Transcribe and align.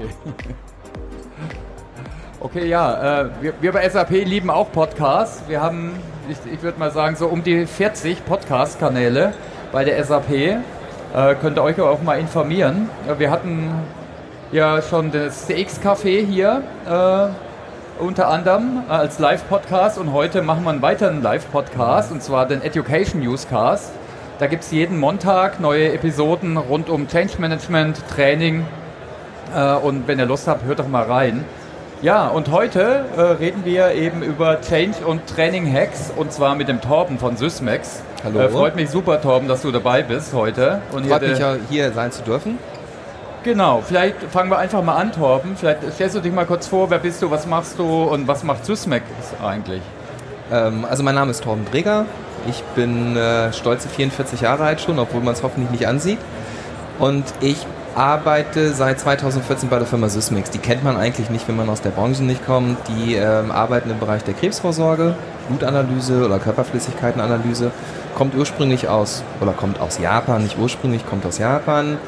Okay. 0.00 0.54
Okay, 2.42 2.66
ja, 2.68 3.20
äh, 3.20 3.28
wir, 3.42 3.52
wir 3.60 3.72
bei 3.72 3.86
SAP 3.86 4.10
lieben 4.10 4.48
auch 4.48 4.72
Podcasts. 4.72 5.42
Wir 5.46 5.60
haben, 5.60 5.92
ich, 6.26 6.38
ich 6.50 6.62
würde 6.62 6.78
mal 6.78 6.90
sagen, 6.90 7.14
so 7.14 7.26
um 7.26 7.44
die 7.44 7.66
40 7.66 8.24
Podcast-Kanäle 8.24 9.34
bei 9.72 9.84
der 9.84 10.02
SAP. 10.02 10.30
Äh, 10.32 10.56
könnt 11.42 11.58
ihr 11.58 11.62
euch 11.62 11.78
auch 11.80 12.02
mal 12.02 12.18
informieren. 12.18 12.88
Wir 13.18 13.30
hatten 13.30 13.70
ja 14.52 14.80
schon 14.80 15.12
das 15.12 15.48
CX-Café 15.48 16.24
hier, 16.24 16.62
äh, 16.88 18.02
unter 18.02 18.28
anderem 18.28 18.84
äh, 18.88 18.92
als 18.92 19.18
Live-Podcast 19.18 19.98
und 19.98 20.14
heute 20.14 20.40
machen 20.40 20.64
wir 20.64 20.70
einen 20.70 20.80
weiteren 20.80 21.22
Live-Podcast 21.22 22.10
und 22.10 22.22
zwar 22.22 22.46
den 22.46 22.62
Education 22.62 23.20
Newscast. 23.20 23.92
Da 24.38 24.46
gibt 24.46 24.62
es 24.62 24.70
jeden 24.70 24.98
Montag 24.98 25.60
neue 25.60 25.92
Episoden 25.92 26.56
rund 26.56 26.88
um 26.88 27.06
Change 27.06 27.34
Management, 27.38 28.02
Training 28.08 28.64
äh, 29.54 29.74
und 29.74 30.06
wenn 30.08 30.18
ihr 30.18 30.26
Lust 30.26 30.48
habt, 30.48 30.64
hört 30.64 30.78
doch 30.78 30.88
mal 30.88 31.04
rein. 31.04 31.44
Ja, 32.02 32.28
und 32.28 32.50
heute 32.50 33.04
äh, 33.14 33.20
reden 33.20 33.64
wir 33.64 33.92
eben 33.92 34.22
über 34.22 34.60
Change 34.62 35.04
und 35.04 35.26
Training 35.26 35.70
Hacks 35.70 36.10
und 36.16 36.32
zwar 36.32 36.54
mit 36.54 36.68
dem 36.68 36.80
Torben 36.80 37.18
von 37.18 37.36
Sysmex. 37.36 38.02
Hallo. 38.24 38.40
Äh, 38.40 38.48
freut 38.48 38.74
mich 38.74 38.88
super, 38.88 39.20
Torben, 39.20 39.48
dass 39.48 39.62
du 39.62 39.70
dabei 39.70 40.02
bist 40.02 40.32
heute. 40.32 40.80
Und 40.92 41.06
Freut 41.06 41.20
hier 41.20 41.30
mich 41.30 41.38
ja, 41.38 41.56
hier 41.68 41.92
sein 41.92 42.10
zu 42.10 42.22
dürfen. 42.22 42.58
Genau, 43.42 43.82
vielleicht 43.86 44.16
fangen 44.30 44.50
wir 44.50 44.58
einfach 44.58 44.82
mal 44.82 44.96
an, 44.96 45.12
Torben. 45.12 45.56
Vielleicht 45.56 45.92
stellst 45.92 46.16
du 46.16 46.20
dich 46.20 46.32
mal 46.32 46.46
kurz 46.46 46.66
vor, 46.66 46.90
wer 46.90 46.98
bist 46.98 47.20
du, 47.20 47.30
was 47.30 47.46
machst 47.46 47.78
du 47.78 47.84
und 47.84 48.26
was 48.28 48.44
macht 48.44 48.64
Sysmex 48.64 49.04
eigentlich? 49.42 49.82
Ähm, 50.50 50.86
also 50.88 51.02
mein 51.02 51.14
Name 51.14 51.30
ist 51.30 51.44
Torben 51.44 51.64
Breger. 51.64 52.06
Ich 52.48 52.62
bin 52.74 53.16
äh, 53.16 53.52
stolze 53.52 53.88
44 53.88 54.40
Jahre 54.40 54.64
alt 54.64 54.80
schon, 54.80 54.98
obwohl 54.98 55.20
man 55.20 55.34
es 55.34 55.42
hoffentlich 55.42 55.70
nicht 55.70 55.86
ansieht. 55.86 56.18
Und 56.98 57.24
ich 57.40 57.66
arbeite 57.94 58.72
seit 58.72 59.00
2014 59.00 59.68
bei 59.68 59.78
der 59.78 59.86
Firma 59.86 60.08
Sysmex. 60.08 60.50
Die 60.50 60.58
kennt 60.58 60.84
man 60.84 60.96
eigentlich 60.96 61.30
nicht, 61.30 61.48
wenn 61.48 61.56
man 61.56 61.68
aus 61.68 61.80
der 61.80 61.90
Branche 61.90 62.22
nicht 62.22 62.44
kommt. 62.46 62.78
Die 62.88 63.14
ähm, 63.14 63.50
arbeiten 63.50 63.90
im 63.90 63.98
Bereich 63.98 64.22
der 64.24 64.34
Krebsvorsorge, 64.34 65.14
Blutanalyse 65.48 66.24
oder 66.24 66.38
Körperflüssigkeitenanalyse. 66.38 67.70
Kommt 68.14 68.34
ursprünglich 68.34 68.88
aus, 68.88 69.22
oder 69.40 69.52
kommt 69.52 69.80
aus 69.80 69.98
Japan, 69.98 70.42
nicht 70.42 70.58
ursprünglich, 70.58 71.06
kommt 71.06 71.26
aus 71.26 71.38
Japan. 71.38 71.98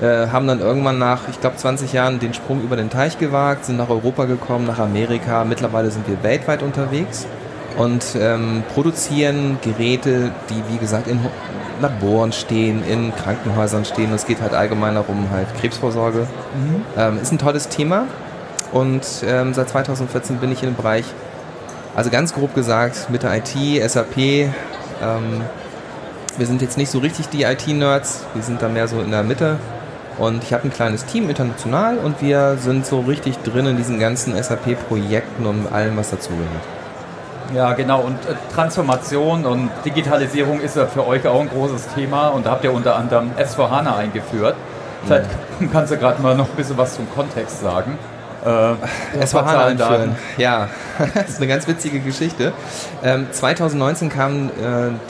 Äh, 0.00 0.28
haben 0.28 0.46
dann 0.46 0.60
irgendwann 0.60 0.98
nach, 0.98 1.22
ich 1.30 1.40
glaube, 1.40 1.56
20 1.56 1.92
Jahren 1.92 2.18
den 2.18 2.34
Sprung 2.34 2.62
über 2.62 2.76
den 2.76 2.90
Teich 2.90 3.18
gewagt, 3.18 3.64
sind 3.64 3.78
nach 3.78 3.88
Europa 3.88 4.26
gekommen, 4.26 4.66
nach 4.66 4.78
Amerika. 4.78 5.44
Mittlerweile 5.44 5.90
sind 5.90 6.06
wir 6.06 6.22
weltweit 6.22 6.62
unterwegs 6.62 7.26
und 7.78 8.04
ähm, 8.18 8.62
produzieren 8.74 9.58
Geräte, 9.62 10.30
die 10.50 10.62
wie 10.72 10.78
gesagt 10.78 11.08
in 11.08 11.20
Laboren 11.80 12.32
stehen, 12.32 12.82
in 12.86 13.14
Krankenhäusern 13.14 13.84
stehen. 13.84 14.12
Es 14.12 14.26
geht 14.26 14.40
halt 14.40 14.54
allgemein 14.54 14.94
darum, 14.94 15.28
halt 15.30 15.48
Krebsvorsorge. 15.60 16.26
Ähm, 16.96 17.18
ist 17.20 17.32
ein 17.32 17.38
tolles 17.38 17.68
Thema 17.68 18.06
und 18.72 19.04
ähm, 19.26 19.54
seit 19.54 19.68
2014 19.70 20.38
bin 20.38 20.52
ich 20.52 20.62
in 20.62 20.70
dem 20.70 20.76
Bereich, 20.76 21.04
also 21.94 22.10
ganz 22.10 22.34
grob 22.34 22.54
gesagt, 22.54 23.08
mit 23.10 23.22
der 23.22 23.36
IT, 23.36 23.90
SAP. 23.90 24.16
Ähm, 24.18 24.50
wir 26.36 26.46
sind 26.46 26.60
jetzt 26.60 26.76
nicht 26.76 26.90
so 26.90 26.98
richtig 26.98 27.28
die 27.28 27.44
IT-Nerds, 27.44 28.24
wir 28.34 28.42
sind 28.42 28.60
da 28.60 28.68
mehr 28.68 28.88
so 28.88 29.00
in 29.00 29.10
der 29.10 29.22
Mitte. 29.22 29.58
Und 30.18 30.42
ich 30.44 30.52
habe 30.52 30.64
ein 30.64 30.72
kleines 30.72 31.04
Team 31.04 31.28
international 31.28 31.98
und 31.98 32.22
wir 32.22 32.56
sind 32.58 32.86
so 32.86 33.00
richtig 33.00 33.36
drin 33.38 33.66
in 33.66 33.76
diesen 33.76 33.98
ganzen 33.98 34.34
SAP-Projekten 34.42 35.44
und 35.44 35.70
allem, 35.70 35.96
was 35.96 36.10
dazugehört. 36.10 36.75
Ja, 37.54 37.72
genau. 37.74 38.00
Und 38.00 38.14
äh, 38.26 38.34
Transformation 38.54 39.44
und 39.46 39.70
Digitalisierung 39.84 40.60
ist 40.60 40.76
ja 40.76 40.86
für 40.86 41.06
euch 41.06 41.26
auch 41.26 41.40
ein 41.40 41.48
großes 41.48 41.88
Thema. 41.94 42.28
Und 42.28 42.46
da 42.46 42.50
habt 42.52 42.64
ihr 42.64 42.72
unter 42.72 42.96
anderem 42.96 43.30
S4HANA 43.38 43.96
eingeführt. 43.96 44.56
Vielleicht 45.04 45.30
kannst 45.72 45.92
du 45.92 45.96
gerade 45.96 46.20
mal 46.20 46.34
noch 46.36 46.48
ein 46.48 46.56
bisschen 46.56 46.76
was 46.76 46.96
zum 46.96 47.08
Kontext 47.14 47.60
sagen. 47.60 47.96
Äh, 48.44 48.74
Es 49.20 49.34
war 49.34 49.44
HANA 49.44 49.58
Zahlen, 49.58 49.78
Daten. 49.78 49.92
einführen. 49.94 50.16
Ja, 50.36 50.68
das 51.14 51.28
ist 51.30 51.36
eine 51.38 51.46
ganz 51.46 51.66
witzige 51.68 52.00
Geschichte. 52.00 52.52
Ähm, 53.04 53.26
2019 53.30 54.08
kam 54.08 54.48
äh, 54.48 54.50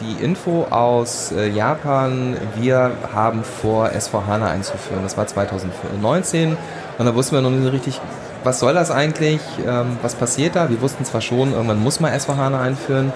die 0.01 0.23
Info 0.25 0.67
aus 0.71 1.33
äh, 1.33 1.49
Japan, 1.49 2.37
wir 2.57 2.93
haben 3.15 3.43
vor, 3.45 3.89
S4HANA 3.89 4.51
einzuführen. 4.51 5.03
Das 5.03 5.17
war 5.17 5.27
2019 5.27 6.57
und 6.99 7.07
da 7.07 7.15
wussten 7.15 7.35
wir 7.37 7.43
noch 7.43 7.51
nicht 7.51 7.65
so 7.65 7.71
richtig, 7.71 8.01
was 8.47 8.61
soll 8.61 8.75
das 8.75 8.91
eigentlich, 8.91 9.41
ähm, 9.67 9.99
was 10.03 10.15
passiert 10.15 10.57
da. 10.57 10.71
Wir 10.71 10.81
wussten 10.81 11.05
zwar 11.05 11.21
schon, 11.21 11.53
irgendwann 11.53 11.83
muss 11.83 12.01
man 12.01 12.13
S4HANA 12.13 12.61
einführen. 12.61 13.13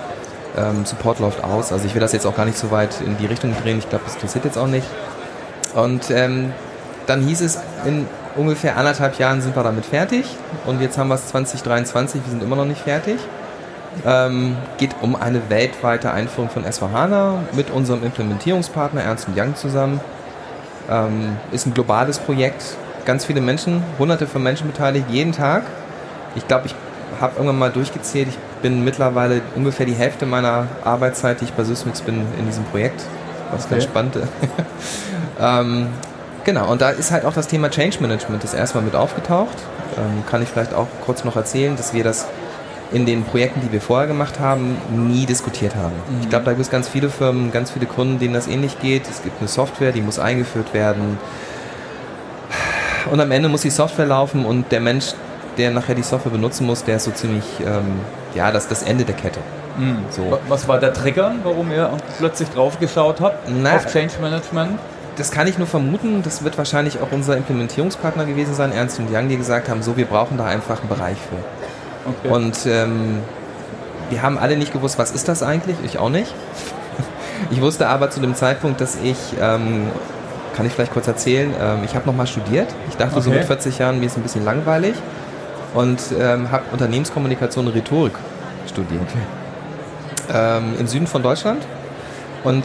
Ähm, 0.59 0.85
Support 0.85 1.21
läuft 1.21 1.45
aus, 1.45 1.73
also 1.73 1.87
ich 1.87 1.95
will 1.95 2.01
das 2.01 2.13
jetzt 2.13 2.27
auch 2.27 2.35
gar 2.35 2.45
nicht 2.45 2.59
so 2.59 2.73
weit 2.73 3.01
in 3.01 3.17
die 3.17 3.27
Richtung 3.27 3.55
drehen. 3.63 3.79
Ich 3.79 3.89
glaube, 3.89 4.05
das 4.05 4.17
interessiert 4.17 4.45
jetzt 4.45 4.59
auch 4.59 4.67
nicht. 4.67 4.87
Und 5.75 6.11
ähm, 6.11 6.53
dann 7.07 7.23
hieß 7.23 7.41
es, 7.43 7.61
in 7.87 8.07
ungefähr 8.35 8.77
anderthalb 8.77 9.19
Jahren 9.19 9.41
sind 9.41 9.55
wir 9.55 9.63
damit 9.63 9.87
fertig. 9.87 10.27
Und 10.67 10.81
jetzt 10.81 10.99
haben 10.99 11.09
wir 11.09 11.15
es 11.15 11.29
2023, 11.29 12.21
wir 12.25 12.31
sind 12.31 12.43
immer 12.43 12.57
noch 12.57 12.65
nicht 12.65 12.83
fertig. 12.83 13.19
Ähm, 14.05 14.57
geht 14.79 14.97
um 15.01 15.15
eine 15.15 15.49
weltweite 15.49 16.11
Einführung 16.13 16.51
von 16.51 16.65
S4HANA 16.65 17.39
mit 17.53 17.71
unserem 17.71 18.05
Implementierungspartner 18.05 19.03
Ernst 19.03 19.29
Young 19.37 19.55
zusammen. 19.55 20.01
Ähm, 20.91 21.37
ist 21.53 21.67
ein 21.67 21.75
globales 21.75 22.19
Projekt. 22.19 22.77
Ganz 23.05 23.25
viele 23.25 23.41
Menschen, 23.41 23.83
hunderte 23.99 24.27
von 24.27 24.43
Menschen 24.43 24.67
beteiligt, 24.67 25.07
jeden 25.11 25.33
Tag. 25.33 25.65
Ich 26.37 26.47
glaube, 26.47 26.67
ich 26.67 26.75
habe 27.21 27.33
irgendwann 27.37 27.59
mal 27.59 27.71
durchgezählt. 27.71 28.29
Ich 28.29 28.39
bin 28.63 28.85
mittlerweile 28.85 29.41
ungefähr 29.57 29.87
die 29.87 29.95
Hälfte 29.95 30.27
meiner 30.27 30.67
Arbeitszeit, 30.85 31.41
die 31.41 31.45
ich 31.47 31.53
bei 31.53 31.65
Sysmix 31.65 32.01
bin, 32.03 32.25
in 32.39 32.47
diesem 32.47 32.65
Projekt. 32.65 33.03
Was 33.51 33.69
ganz 33.69 33.83
Okay. 33.83 33.91
spannend. 33.91 34.17
ähm, 35.41 35.89
genau, 36.45 36.71
und 36.71 36.81
da 36.81 36.91
ist 36.91 37.11
halt 37.11 37.25
auch 37.25 37.33
das 37.35 37.49
Thema 37.49 37.71
Change 37.71 37.99
Management 38.01 38.45
das 38.45 38.55
erstmal 38.55 38.85
mit 38.85 38.95
aufgetaucht. 38.95 39.57
Ähm, 39.99 40.23
kann 40.31 40.43
ich 40.43 40.49
vielleicht 40.49 40.73
auch 40.73 40.87
kurz 41.05 41.25
noch 41.25 41.37
erzählen, 41.37 41.77
dass 41.77 41.93
wir 41.93 42.05
das 42.05 42.27
in 42.93 43.07
den 43.07 43.25
Projekten, 43.25 43.61
die 43.61 43.73
wir 43.73 43.81
vorher 43.81 44.07
gemacht 44.09 44.41
haben, 44.41 44.77
nie 44.93 45.25
diskutiert 45.27 45.75
haben. 45.77 45.93
Ich 46.23 46.29
glaube, 46.29 46.45
da 46.45 46.53
gibt 46.53 46.63
es 46.63 46.71
ganz 46.71 46.89
viele 46.89 47.09
Firmen, 47.09 47.53
ganz 47.53 47.71
viele 47.71 47.87
Kunden, 47.87 48.19
denen 48.19 48.35
das 48.35 48.49
ähnlich 48.49 48.81
geht. 48.81 49.09
Es 49.09 49.23
gibt 49.23 49.41
eine 49.41 49.49
Software, 49.49 49.93
die 49.93 50.01
muss 50.01 50.19
eingeführt 50.19 50.75
werden. 50.75 51.19
Und 53.11 53.21
am 53.21 53.31
Ende 53.31 53.49
muss 53.49 53.63
die 53.63 53.71
Software 53.71 54.07
laufen 54.07 54.45
und 54.45 54.71
der 54.73 54.81
Mensch, 54.81 55.07
der 55.59 55.71
nachher 55.71 55.95
die 55.95 56.03
Software 56.03 56.33
benutzen 56.33 56.67
muss, 56.67 56.85
der 56.85 56.97
ist 56.97 57.05
so 57.05 57.11
ziemlich, 57.11 57.45
ähm, 57.61 58.01
ja, 58.35 58.51
das 58.53 58.69
das 58.69 58.83
Ende 58.83 59.05
der 59.05 59.15
Kette. 59.17 59.41
So. 60.11 60.31
Wa- 60.31 60.39
Was 60.49 60.69
war 60.69 60.79
der 60.79 60.93
Trigger, 60.93 61.33
warum 61.43 61.71
ihr 61.73 61.91
plötzlich 62.19 62.49
drauf 62.51 62.79
geschaut 62.79 63.21
habt 63.21 63.49
Na- 63.49 63.77
auf 63.77 63.87
Change 63.87 64.15
Management? 64.21 64.79
Das 65.17 65.31
kann 65.31 65.47
ich 65.47 65.59
nur 65.59 65.67
vermuten. 65.67 66.23
Das 66.23 66.45
wird 66.45 66.57
wahrscheinlich 66.59 67.01
auch 67.01 67.09
unser 67.13 67.37
Implementierungspartner 67.37 68.27
gewesen 68.27 68.55
sein, 68.55 68.73
Ernst 68.73 68.99
und 68.99 69.11
Young, 69.13 69.29
die 69.29 69.37
gesagt 69.37 69.69
haben, 69.69 69.83
so, 69.83 69.97
wir 69.97 70.07
brauchen 70.07 70.37
da 70.39 70.45
einfach 70.47 70.81
einen 70.81 70.89
Bereich 70.89 71.17
für. 71.17 72.09
Okay. 72.11 72.29
Und 72.35 72.57
ähm, 72.67 73.19
wir 74.11 74.23
haben 74.23 74.39
alle 74.39 74.57
nicht 74.57 74.73
gewusst, 74.73 74.99
was 74.99 75.11
ist 75.13 75.29
das 75.29 75.43
eigentlich? 75.43 75.77
Ich 75.85 75.99
auch 75.99 76.11
nicht. 76.11 76.33
Ich 77.51 77.63
wusste 77.63 77.89
aber 77.89 78.11
zu 78.11 78.21
dem 78.21 78.35
Zeitpunkt, 78.35 78.83
dass 78.83 78.97
ich, 79.03 79.17
ähm, 79.41 79.87
kann 80.57 80.67
ich 80.67 80.73
vielleicht 80.73 80.93
kurz 80.93 81.07
erzählen, 81.07 81.53
ähm, 81.61 81.79
ich 81.85 81.95
habe 81.95 82.07
nochmal 82.07 82.27
studiert. 82.27 82.69
Ich 82.89 82.97
dachte 82.97 83.21
so 83.21 83.31
Okay. 83.31 83.39
mit 83.41 83.47
40 83.47 83.79
Jahren, 83.79 84.01
mir 84.01 84.07
ist 84.07 84.17
ein 84.17 84.23
bisschen 84.23 84.45
langweilig 84.45 84.95
und 85.75 86.01
ähm, 86.19 86.51
habe 86.51 86.65
Unternehmenskommunikation 86.73 87.67
und 87.67 87.75
Rhetorik 87.75 88.15
studiert. 88.69 89.03
Ähm, 90.33 90.75
Im 90.79 90.87
Süden 90.87 91.07
von 91.07 91.23
Deutschland. 91.23 91.63
Und 92.45 92.65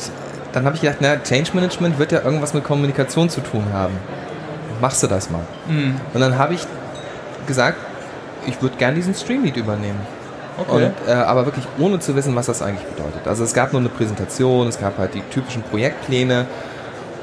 dann 0.54 0.66
habe 0.66 0.76
ich 0.76 0.82
gedacht, 0.82 0.98
na, 1.02 1.18
Change 1.18 1.52
Management 1.54 2.00
wird 2.00 2.12
ja 2.12 2.22
irgendwas 2.22 2.54
mit 2.54 2.64
Kommunikation 2.64 3.30
zu 3.30 3.42
tun 3.42 3.64
haben. 3.74 3.94
Machst 4.82 5.04
du 5.04 5.08
das 5.08 5.30
mal? 5.30 5.42
Mhm. 5.68 5.96
Und 6.14 6.22
dann 6.22 6.38
habe 6.38 6.54
ich 6.54 6.62
gesagt, 7.48 7.78
ich 8.46 8.62
würde 8.62 8.76
gern 8.78 8.96
diesen 8.96 9.14
Streamlead 9.14 9.58
übernehmen. 9.58 10.00
Okay. 10.58 10.86
Und, 10.86 11.10
äh, 11.10 11.14
aber 11.14 11.46
wirklich 11.46 11.66
ohne 11.78 12.00
zu 12.00 12.16
wissen, 12.16 12.36
was 12.36 12.46
das 12.46 12.62
eigentlich 12.62 12.86
bedeutet. 12.88 13.28
Also 13.28 13.44
es 13.44 13.54
gab 13.54 13.74
nur 13.74 13.82
eine 13.82 13.90
Präsentation, 13.90 14.68
es 14.68 14.80
gab 14.80 14.98
halt 14.98 15.14
die 15.14 15.22
typischen 15.32 15.64
Projektpläne 15.64 16.46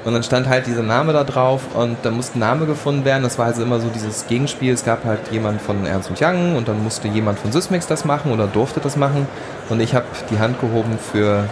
und 0.04 0.12
dann 0.12 0.22
stand 0.22 0.49
halt 0.49 0.66
dieser 0.66 0.82
Name 0.82 1.12
da 1.12 1.25
drauf 1.25 1.62
und 1.75 1.96
dann 2.02 2.14
musste 2.14 2.38
ein 2.38 2.40
Name 2.40 2.66
gefunden 2.66 3.04
werden. 3.04 3.22
Das 3.22 3.38
war 3.38 3.46
also 3.46 3.62
immer 3.62 3.81
so 3.81 3.88
dieses 3.88 4.26
Gegenspiel. 4.26 4.72
Es 4.72 4.84
gab 4.84 5.04
halt 5.04 5.20
jemand 5.31 5.62
von 5.62 5.87
Ernst 5.87 6.10
und 6.10 6.20
Young 6.20 6.56
und 6.56 6.69
dann 6.69 6.82
musste 6.82 7.08
jemand 7.08 7.38
von 7.38 7.52
Sysmex 7.52 7.87
das 7.87 8.04
machen 8.04 8.32
oder 8.32 8.46
durfte 8.46 8.81
das 8.81 8.96
machen 8.96 9.26
und 9.69 9.81
ich 9.81 9.94
habe 9.94 10.06
die 10.31 10.38
Hand 10.38 10.60
gehoben 10.60 10.99
für 10.99 11.44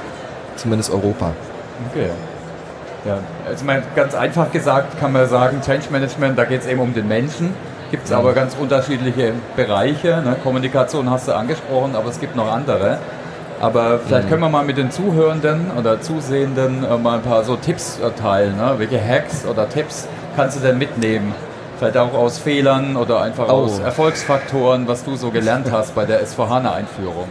zumindest 0.57 0.91
Europa. 0.91 1.33
Okay. 1.91 2.11
Ja, 3.07 3.19
also 3.49 3.65
mal 3.65 3.83
ganz 3.97 4.15
einfach 4.15 4.51
gesagt 4.53 5.01
kann 5.01 5.13
man 5.13 5.27
sagen, 5.27 5.63
Change 5.65 5.87
Management, 5.91 6.39
da 6.39 6.45
geht 6.45 6.61
es 6.61 6.67
eben 6.67 6.81
um 6.81 6.93
den 6.93 7.09
Menschen. 7.09 7.55
Gibt 7.91 8.07
es 8.07 8.13
aber 8.13 8.35
ganz 8.35 8.55
unterschiedliche 8.55 9.33
Bereiche. 9.57 10.23
Ne? 10.23 10.37
Kommunikation 10.45 11.11
hast 11.11 11.27
du 11.27 11.33
angesprochen, 11.33 11.97
aber 11.97 12.09
es 12.09 12.21
gibt 12.21 12.37
noch 12.37 12.51
andere. 12.51 12.99
Aber 13.61 13.99
vielleicht 13.99 14.29
können 14.31 14.41
wir 14.41 14.49
mal 14.49 14.65
mit 14.65 14.79
den 14.79 14.91
Zuhörenden 14.91 15.71
oder 15.79 16.01
Zusehenden 16.01 16.83
äh, 16.83 16.97
mal 16.97 17.17
ein 17.17 17.23
paar 17.23 17.45
so 17.45 17.57
Tipps 17.57 17.99
äh, 17.99 18.11
teilen. 18.19 18.57
Ne? 18.57 18.75
Welche 18.79 18.99
Hacks 19.03 19.45
oder 19.45 19.69
Tipps 19.69 20.09
kannst 20.35 20.57
du 20.57 20.61
denn 20.63 20.79
mitnehmen? 20.79 21.35
Vielleicht 21.79 21.99
auch 21.99 22.15
aus 22.15 22.39
Fehlern 22.39 22.97
oder 22.97 23.21
einfach 23.21 23.49
Oh. 23.49 23.65
aus 23.65 23.79
Erfolgsfaktoren, 23.79 24.89
was 24.89 25.05
du 25.05 25.15
so 25.17 25.31
gelernt 25.31 25.69
hast 25.73 25.95
bei 25.95 26.07
der 26.07 26.25
S4HANA-Einführung. 26.25 27.29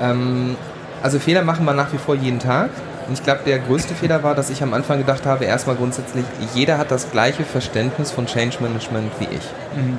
Ähm, 0.00 0.56
also 1.02 1.18
Fehler 1.18 1.42
machen 1.42 1.64
wir 1.66 1.74
nach 1.74 1.92
wie 1.92 1.98
vor 1.98 2.14
jeden 2.14 2.38
Tag. 2.38 2.70
Und 3.06 3.14
ich 3.14 3.22
glaube, 3.24 3.40
der 3.44 3.58
größte 3.58 3.94
Fehler 3.94 4.22
war, 4.22 4.34
dass 4.34 4.50
ich 4.50 4.62
am 4.62 4.72
Anfang 4.72 4.98
gedacht 4.98 5.26
habe, 5.26 5.44
erstmal 5.44 5.76
grundsätzlich, 5.76 6.24
jeder 6.54 6.78
hat 6.78 6.90
das 6.90 7.10
gleiche 7.10 7.42
Verständnis 7.44 8.10
von 8.12 8.26
Change 8.26 8.58
Management 8.60 9.10
wie 9.18 9.24
ich. 9.24 9.42
Mhm. 9.76 9.98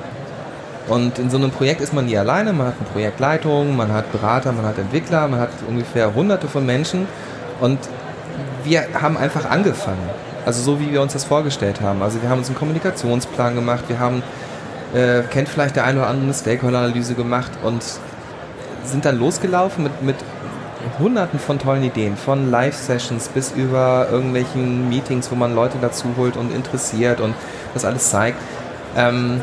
Und 0.88 1.18
in 1.18 1.30
so 1.30 1.36
einem 1.36 1.50
Projekt 1.50 1.80
ist 1.80 1.92
man 1.92 2.06
nie 2.06 2.18
alleine, 2.18 2.52
man 2.52 2.68
hat 2.68 2.74
eine 2.78 2.88
Projektleitung, 2.88 3.76
man 3.76 3.92
hat 3.92 4.10
Berater, 4.10 4.52
man 4.52 4.66
hat 4.66 4.78
Entwickler, 4.78 5.28
man 5.28 5.40
hat 5.40 5.50
ungefähr 5.68 6.14
hunderte 6.14 6.48
von 6.48 6.66
Menschen 6.66 7.06
und 7.60 7.78
wir 8.64 8.84
haben 9.00 9.16
einfach 9.16 9.48
angefangen. 9.48 10.10
Also 10.44 10.62
so 10.62 10.80
wie 10.80 10.90
wir 10.90 11.00
uns 11.00 11.12
das 11.12 11.24
vorgestellt 11.24 11.80
haben. 11.80 12.02
Also 12.02 12.20
wir 12.20 12.28
haben 12.28 12.38
uns 12.38 12.48
einen 12.48 12.58
Kommunikationsplan 12.58 13.54
gemacht, 13.54 13.84
wir 13.88 14.00
haben, 14.00 14.22
äh, 14.92 15.22
kennt 15.30 15.48
vielleicht 15.48 15.76
der 15.76 15.84
eine 15.84 16.00
oder 16.00 16.08
andere 16.08 16.24
eine 16.24 16.34
Stakeholder-Analyse 16.34 17.14
gemacht 17.14 17.52
und 17.62 17.82
sind 18.84 19.04
dann 19.04 19.18
losgelaufen 19.18 19.84
mit, 19.84 20.02
mit 20.02 20.16
hunderten 20.98 21.38
von 21.38 21.60
tollen 21.60 21.84
Ideen, 21.84 22.16
von 22.16 22.50
Live-Sessions 22.50 23.28
bis 23.28 23.52
über 23.52 24.08
irgendwelchen 24.10 24.88
Meetings, 24.88 25.30
wo 25.30 25.36
man 25.36 25.54
Leute 25.54 25.78
dazu 25.80 26.06
holt 26.16 26.36
und 26.36 26.52
interessiert 26.52 27.20
und 27.20 27.34
das 27.72 27.84
alles 27.84 28.10
zeigt. 28.10 28.38
Ähm, 28.96 29.40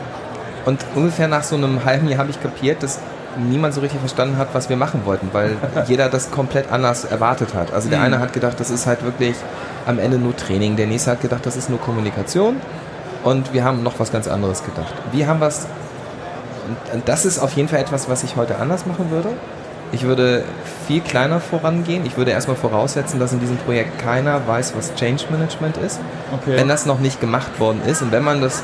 und 0.66 0.86
ungefähr 0.96 1.28
nach 1.28 1.44
so 1.44 1.56
einem 1.56 1.84
halben 1.86 2.08
Jahr 2.08 2.20
habe 2.20 2.30
ich 2.30 2.42
kapiert, 2.42 2.84
dass 2.84 3.00
niemand 3.38 3.74
so 3.74 3.82
richtig 3.82 4.00
verstanden 4.00 4.38
hat, 4.38 4.50
was 4.54 4.70
wir 4.70 4.78
machen 4.78 5.02
wollten, 5.06 5.30
weil 5.32 5.56
jeder 5.88 6.10
das 6.10 6.32
komplett 6.32 6.72
anders 6.72 7.06
erwartet 7.06 7.54
hat. 7.54 7.74
Also 7.74 7.90
der 7.90 8.00
mhm. 8.00 8.06
eine 8.06 8.20
hat 8.20 8.34
gedacht, 8.34 8.60
das 8.60 8.70
ist 8.70 8.86
halt 8.86 9.04
wirklich 9.04 9.36
am 9.86 10.00
Ende 10.00 10.18
nur 10.18 10.36
Training, 10.36 10.76
der 10.76 10.88
nächste 10.88 11.12
hat 11.12 11.22
gedacht, 11.22 11.46
das 11.46 11.56
ist 11.56 11.70
nur 11.70 11.80
Kommunikation 11.80 12.58
und 13.24 13.54
wir 13.54 13.64
haben 13.64 13.84
noch 13.84 14.00
was 14.00 14.12
ganz 14.12 14.28
anderes 14.28 14.64
gedacht. 14.64 14.94
Wir 15.12 15.28
haben 15.28 15.40
was, 15.40 15.68
und 16.94 17.08
das 17.08 17.26
ist 17.26 17.40
auf 17.40 17.54
jeden 17.54 17.70
Fall 17.70 17.80
etwas, 17.80 18.10
was 18.10 18.24
ich 18.24 18.36
heute 18.36 18.58
anders 18.58 18.86
machen 18.86 19.12
würde. 19.12 19.30
Ich 19.92 20.04
würde 20.04 20.44
viel 20.88 21.02
kleiner 21.02 21.40
vorangehen. 21.40 22.06
Ich 22.06 22.16
würde 22.16 22.30
erstmal 22.30 22.56
voraussetzen, 22.56 23.20
dass 23.20 23.34
in 23.34 23.40
diesem 23.40 23.58
Projekt 23.58 23.98
keiner 23.98 24.46
weiß, 24.48 24.76
was 24.78 24.94
Change 24.94 25.24
Management 25.32 25.78
ist. 25.78 26.00
Okay. 26.32 26.58
Wenn 26.58 26.68
das 26.68 26.86
noch 26.86 27.00
nicht 27.00 27.20
gemacht 27.20 27.60
worden 27.60 27.82
ist 27.88 28.04
und 28.04 28.12
wenn 28.12 28.24
man 28.24 28.40
das 28.40 28.62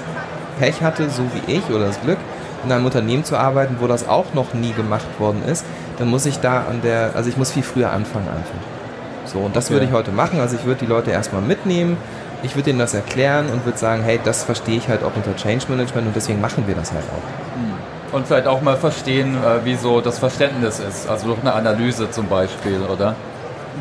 Pech 0.60 0.81
hatte, 0.81 1.10
so 1.10 1.24
wie 1.34 1.54
ich 1.54 1.69
oder 1.69 1.88
das 1.88 2.02
Glück, 2.02 2.18
in 2.63 2.72
einem 2.72 2.86
Unternehmen 2.86 3.24
zu 3.24 3.38
arbeiten, 3.38 3.78
wo 3.80 3.88
das 3.88 4.07
auch 4.07 4.34
noch 4.34 4.54
nie 4.54 4.74
gemacht 4.74 5.07
worden 5.19 5.44
ist, 5.48 5.66
dann 6.00 6.10
muss 6.10 6.25
ich 6.25 6.40
da 6.40 6.66
an 6.69 6.81
der, 6.81 7.12
also 7.16 7.30
ich 7.30 7.38
muss 7.38 7.52
viel 7.52 7.63
früher 7.63 7.92
anfangen 7.92 8.28
einfach. 8.28 9.30
So, 9.31 9.40
und 9.40 9.56
das 9.56 9.66
okay. 9.66 9.75
würde 9.75 9.86
ich 9.86 9.92
heute 9.92 10.12
machen. 10.12 10.40
Also 10.40 10.56
ich 10.56 10.66
würde 10.66 10.81
die 10.81 10.86
Leute 10.86 11.12
erstmal 11.12 11.42
mitnehmen, 11.42 11.98
ich 12.44 12.56
würde 12.56 12.69
ihnen 12.69 12.80
das 12.80 12.94
erklären 12.94 13.48
und 13.52 13.66
würde 13.66 13.78
sagen, 13.78 14.04
hey, 14.04 14.19
das 14.24 14.44
verstehe 14.44 14.78
ich 14.78 14.88
halt 14.88 15.04
auch 15.04 15.16
unter 15.16 15.36
Change 15.36 15.66
Management 15.69 16.07
und 16.07 16.16
deswegen 16.16 16.42
machen 16.42 16.66
wir 16.68 16.75
das 16.75 16.92
halt 16.92 17.04
auch. 17.06 17.56
Hm. 17.57 17.74
Und 18.16 18.28
vielleicht 18.28 18.48
auch 18.48 18.62
mal 18.62 18.78
verstehen, 18.78 19.36
äh, 19.36 19.66
wie 19.66 19.75
so 19.75 20.00
das 20.00 20.19
Verständnis 20.19 20.80
ist, 20.80 21.10
also 21.10 21.28
durch 21.28 21.40
eine 21.42 21.54
Analyse 21.54 22.12
zum 22.12 22.28
Beispiel, 22.28 22.81
oder? 22.81 23.16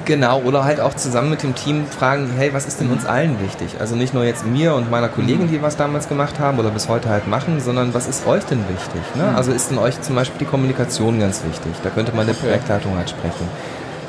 Genau, 0.05 0.41
oder 0.41 0.64
halt 0.64 0.81
auch 0.81 0.94
zusammen 0.94 1.31
mit 1.31 1.43
dem 1.43 1.55
Team 1.55 1.87
fragen, 1.87 2.31
hey, 2.37 2.52
was 2.52 2.67
ist 2.67 2.81
denn 2.81 2.91
uns 2.91 3.06
allen 3.06 3.41
wichtig? 3.41 3.76
Also 3.81 3.94
nicht 3.94 4.12
nur 4.12 4.25
jetzt 4.25 4.44
mir 4.44 4.75
und 4.75 4.91
meiner 4.91 5.08
Kollegin, 5.08 5.49
die 5.49 5.62
was 5.62 5.76
damals 5.76 6.08
gemacht 6.08 6.38
haben 6.38 6.58
oder 6.58 6.70
bis 6.70 6.88
heute 6.88 7.08
halt 7.08 7.26
machen, 7.26 7.61
sondern 7.61 7.94
was 7.94 8.06
ist 8.06 8.26
euch 8.26 8.44
denn 8.44 8.61
wichtig? 8.69 9.00
Ne? 9.14 9.31
Mhm. 9.31 9.37
Also 9.37 9.52
ist 9.52 9.70
denn 9.70 9.79
euch 9.79 10.00
zum 10.02 10.14
Beispiel 10.14 10.38
die 10.41 10.44
Kommunikation 10.44 11.20
ganz 11.20 11.43
wichtig? 11.44 11.73
Da 11.82 11.91
könnte 11.91 12.14
man 12.14 12.26
der 12.26 12.35
Projektleitung 12.35 12.96
halt 12.96 13.11
sprechen. 13.11 13.49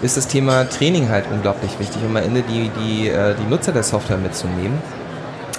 Ist 0.02 0.18
das 0.18 0.28
Thema 0.28 0.66
Training 0.66 1.10
halt 1.10 1.26
unglaublich 1.32 1.80
wichtig, 1.80 2.02
um 2.04 2.18
am 2.18 2.24
Ende 2.24 2.42
die, 2.42 2.70
die, 2.80 3.08
äh, 3.08 3.34
die 3.36 3.50
Nutzer 3.50 3.72
der 3.72 3.84
Software 3.84 4.18
mitzunehmen? 4.18 4.80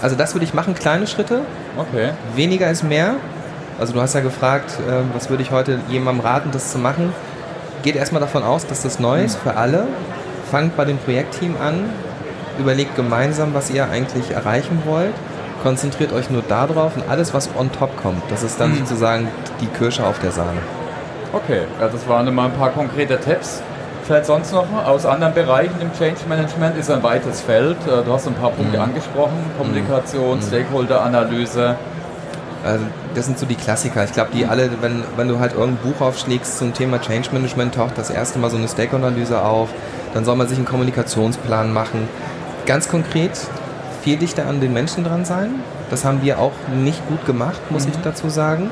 Also 0.02 0.16
das 0.16 0.34
würde 0.34 0.44
ich 0.44 0.52
machen, 0.52 0.74
kleine 0.74 1.06
Schritte. 1.06 1.42
Okay. 1.78 2.10
Weniger 2.34 2.70
ist 2.70 2.82
mehr. 2.82 3.14
Also 3.78 3.92
du 3.94 4.00
hast 4.00 4.14
ja 4.14 4.20
gefragt, 4.20 4.72
ähm, 4.88 5.10
was 5.14 5.30
würde 5.30 5.42
ich 5.42 5.50
heute 5.50 5.80
jemandem 5.88 6.24
raten, 6.24 6.50
das 6.52 6.72
zu 6.72 6.78
machen? 6.78 7.14
Geht 7.82 7.96
erstmal 7.96 8.20
davon 8.20 8.42
aus, 8.42 8.66
dass 8.66 8.82
das 8.82 8.98
neu 8.98 9.22
ist 9.22 9.36
für 9.36 9.56
alle 9.56 9.86
fangt 10.50 10.76
bei 10.76 10.84
dem 10.84 10.98
Projektteam 10.98 11.56
an, 11.60 11.90
überlegt 12.58 12.96
gemeinsam, 12.96 13.54
was 13.54 13.70
ihr 13.70 13.88
eigentlich 13.88 14.30
erreichen 14.30 14.82
wollt, 14.86 15.14
konzentriert 15.62 16.12
euch 16.12 16.30
nur 16.30 16.42
darauf 16.42 16.96
und 16.96 17.08
alles, 17.08 17.34
was 17.34 17.50
on 17.58 17.70
top 17.72 17.96
kommt, 18.00 18.22
das 18.30 18.42
ist 18.42 18.60
dann 18.60 18.70
mhm. 18.70 18.78
sozusagen 18.78 19.28
die 19.60 19.66
Kirsche 19.66 20.06
auf 20.06 20.18
der 20.20 20.30
Sahne. 20.30 20.60
Okay, 21.32 21.62
ja, 21.80 21.88
das 21.88 22.08
waren 22.08 22.26
immer 22.28 22.44
ein 22.44 22.52
paar 22.52 22.70
konkrete 22.70 23.18
Tipps. 23.18 23.62
Vielleicht 24.04 24.26
sonst 24.26 24.52
noch 24.52 24.66
aus 24.86 25.04
anderen 25.04 25.34
Bereichen 25.34 25.80
im 25.80 25.92
Change 25.92 26.20
Management 26.28 26.78
ist 26.78 26.90
ein 26.90 27.02
weites 27.02 27.40
Feld. 27.40 27.76
Äh, 27.86 28.04
du 28.04 28.12
hast 28.12 28.28
ein 28.28 28.34
paar 28.34 28.50
Punkte 28.52 28.76
mhm. 28.76 28.84
angesprochen: 28.84 29.36
Kommunikation, 29.58 30.38
mhm. 30.38 30.42
Stakeholder-Analyse. 30.42 31.74
Also 32.64 32.84
das 33.14 33.26
sind 33.26 33.38
so 33.38 33.46
die 33.46 33.56
Klassiker. 33.56 34.04
Ich 34.04 34.12
glaube, 34.12 34.30
die 34.32 34.44
mhm. 34.44 34.50
alle, 34.50 34.70
wenn, 34.80 35.02
wenn 35.16 35.26
du 35.26 35.40
halt 35.40 35.54
irgendein 35.54 35.92
Buch 35.92 36.00
aufschlägst 36.00 36.58
zum 36.58 36.72
Thema 36.72 37.00
Change 37.00 37.30
Management, 37.32 37.74
taucht 37.74 37.98
das 37.98 38.10
erste 38.10 38.38
Mal 38.38 38.50
so 38.50 38.56
eine 38.56 38.68
Stakeholder-Analyse 38.68 39.42
auf 39.42 39.70
dann 40.16 40.24
soll 40.24 40.36
man 40.36 40.48
sich 40.48 40.56
einen 40.56 40.66
Kommunikationsplan 40.66 41.74
machen. 41.74 42.08
Ganz 42.64 42.88
konkret 42.88 43.32
viel 44.02 44.16
dichter 44.16 44.46
an 44.46 44.62
den 44.62 44.72
Menschen 44.72 45.04
dran 45.04 45.26
sein. 45.26 45.56
Das 45.90 46.06
haben 46.06 46.22
wir 46.22 46.38
auch 46.38 46.54
nicht 46.74 47.06
gut 47.06 47.26
gemacht, 47.26 47.60
muss 47.70 47.84
mhm. 47.84 47.92
ich 47.92 47.98
dazu 47.98 48.30
sagen. 48.30 48.70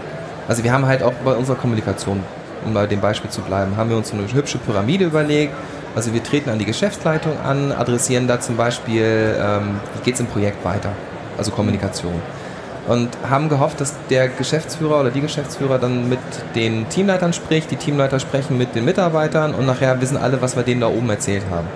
Also 0.49 0.65
wir 0.65 0.73
haben 0.73 0.87
halt 0.87 1.03
auch 1.03 1.13
bei 1.23 1.35
unserer 1.35 1.57
Kommunikation, 1.57 2.23
um 2.65 2.73
bei 2.73 2.87
dem 2.87 3.03
Beispiel 3.03 3.31
zu 3.31 3.43
bleiben, 3.43 3.77
haben 3.77 3.91
wir 3.91 3.99
uns 3.99 4.11
eine 4.11 4.23
hübsche 4.33 4.57
Pyramide 4.57 5.05
überlegt. 5.05 5.53
Also 5.95 6.15
wir 6.15 6.23
treten 6.23 6.49
an 6.49 6.59
die 6.59 6.65
Geschäftsleitung 6.65 7.39
an, 7.39 7.73
adressieren 7.73 8.27
da 8.27 8.41
zum 8.41 8.57
Beispiel, 8.57 9.37
ähm, 9.39 9.81
wie 9.97 10.03
geht 10.03 10.15
es 10.15 10.21
im 10.21 10.27
Projekt 10.27 10.65
weiter, 10.65 10.93
also 11.37 11.51
Kommunikation 11.51 12.23
und 12.87 13.09
haben 13.29 13.49
gehofft, 13.49 13.81
dass 13.81 13.95
der 14.11 14.29
Geschäftsführer 14.29 15.01
oder 15.01 15.11
die 15.11 15.21
Geschäftsführer 15.21 15.79
dann 15.79 16.09
mit 16.09 16.19
den 16.55 16.89
Teamleitern 16.89 17.33
spricht, 17.33 17.71
die 17.71 17.77
Teamleiter 17.77 18.21
sprechen 18.21 18.59
mit 18.59 18.75
den 18.75 18.85
Mitarbeitern 18.85 19.55
und 19.55 19.67
nachher 19.67 20.01
wissen 20.01 20.17
alle, 20.17 20.43
was 20.43 20.57
wir 20.57 20.63
denen 20.63 20.81
da 20.81 20.89
oben 20.89 21.09
erzählt 21.09 21.45
haben. 21.51 21.67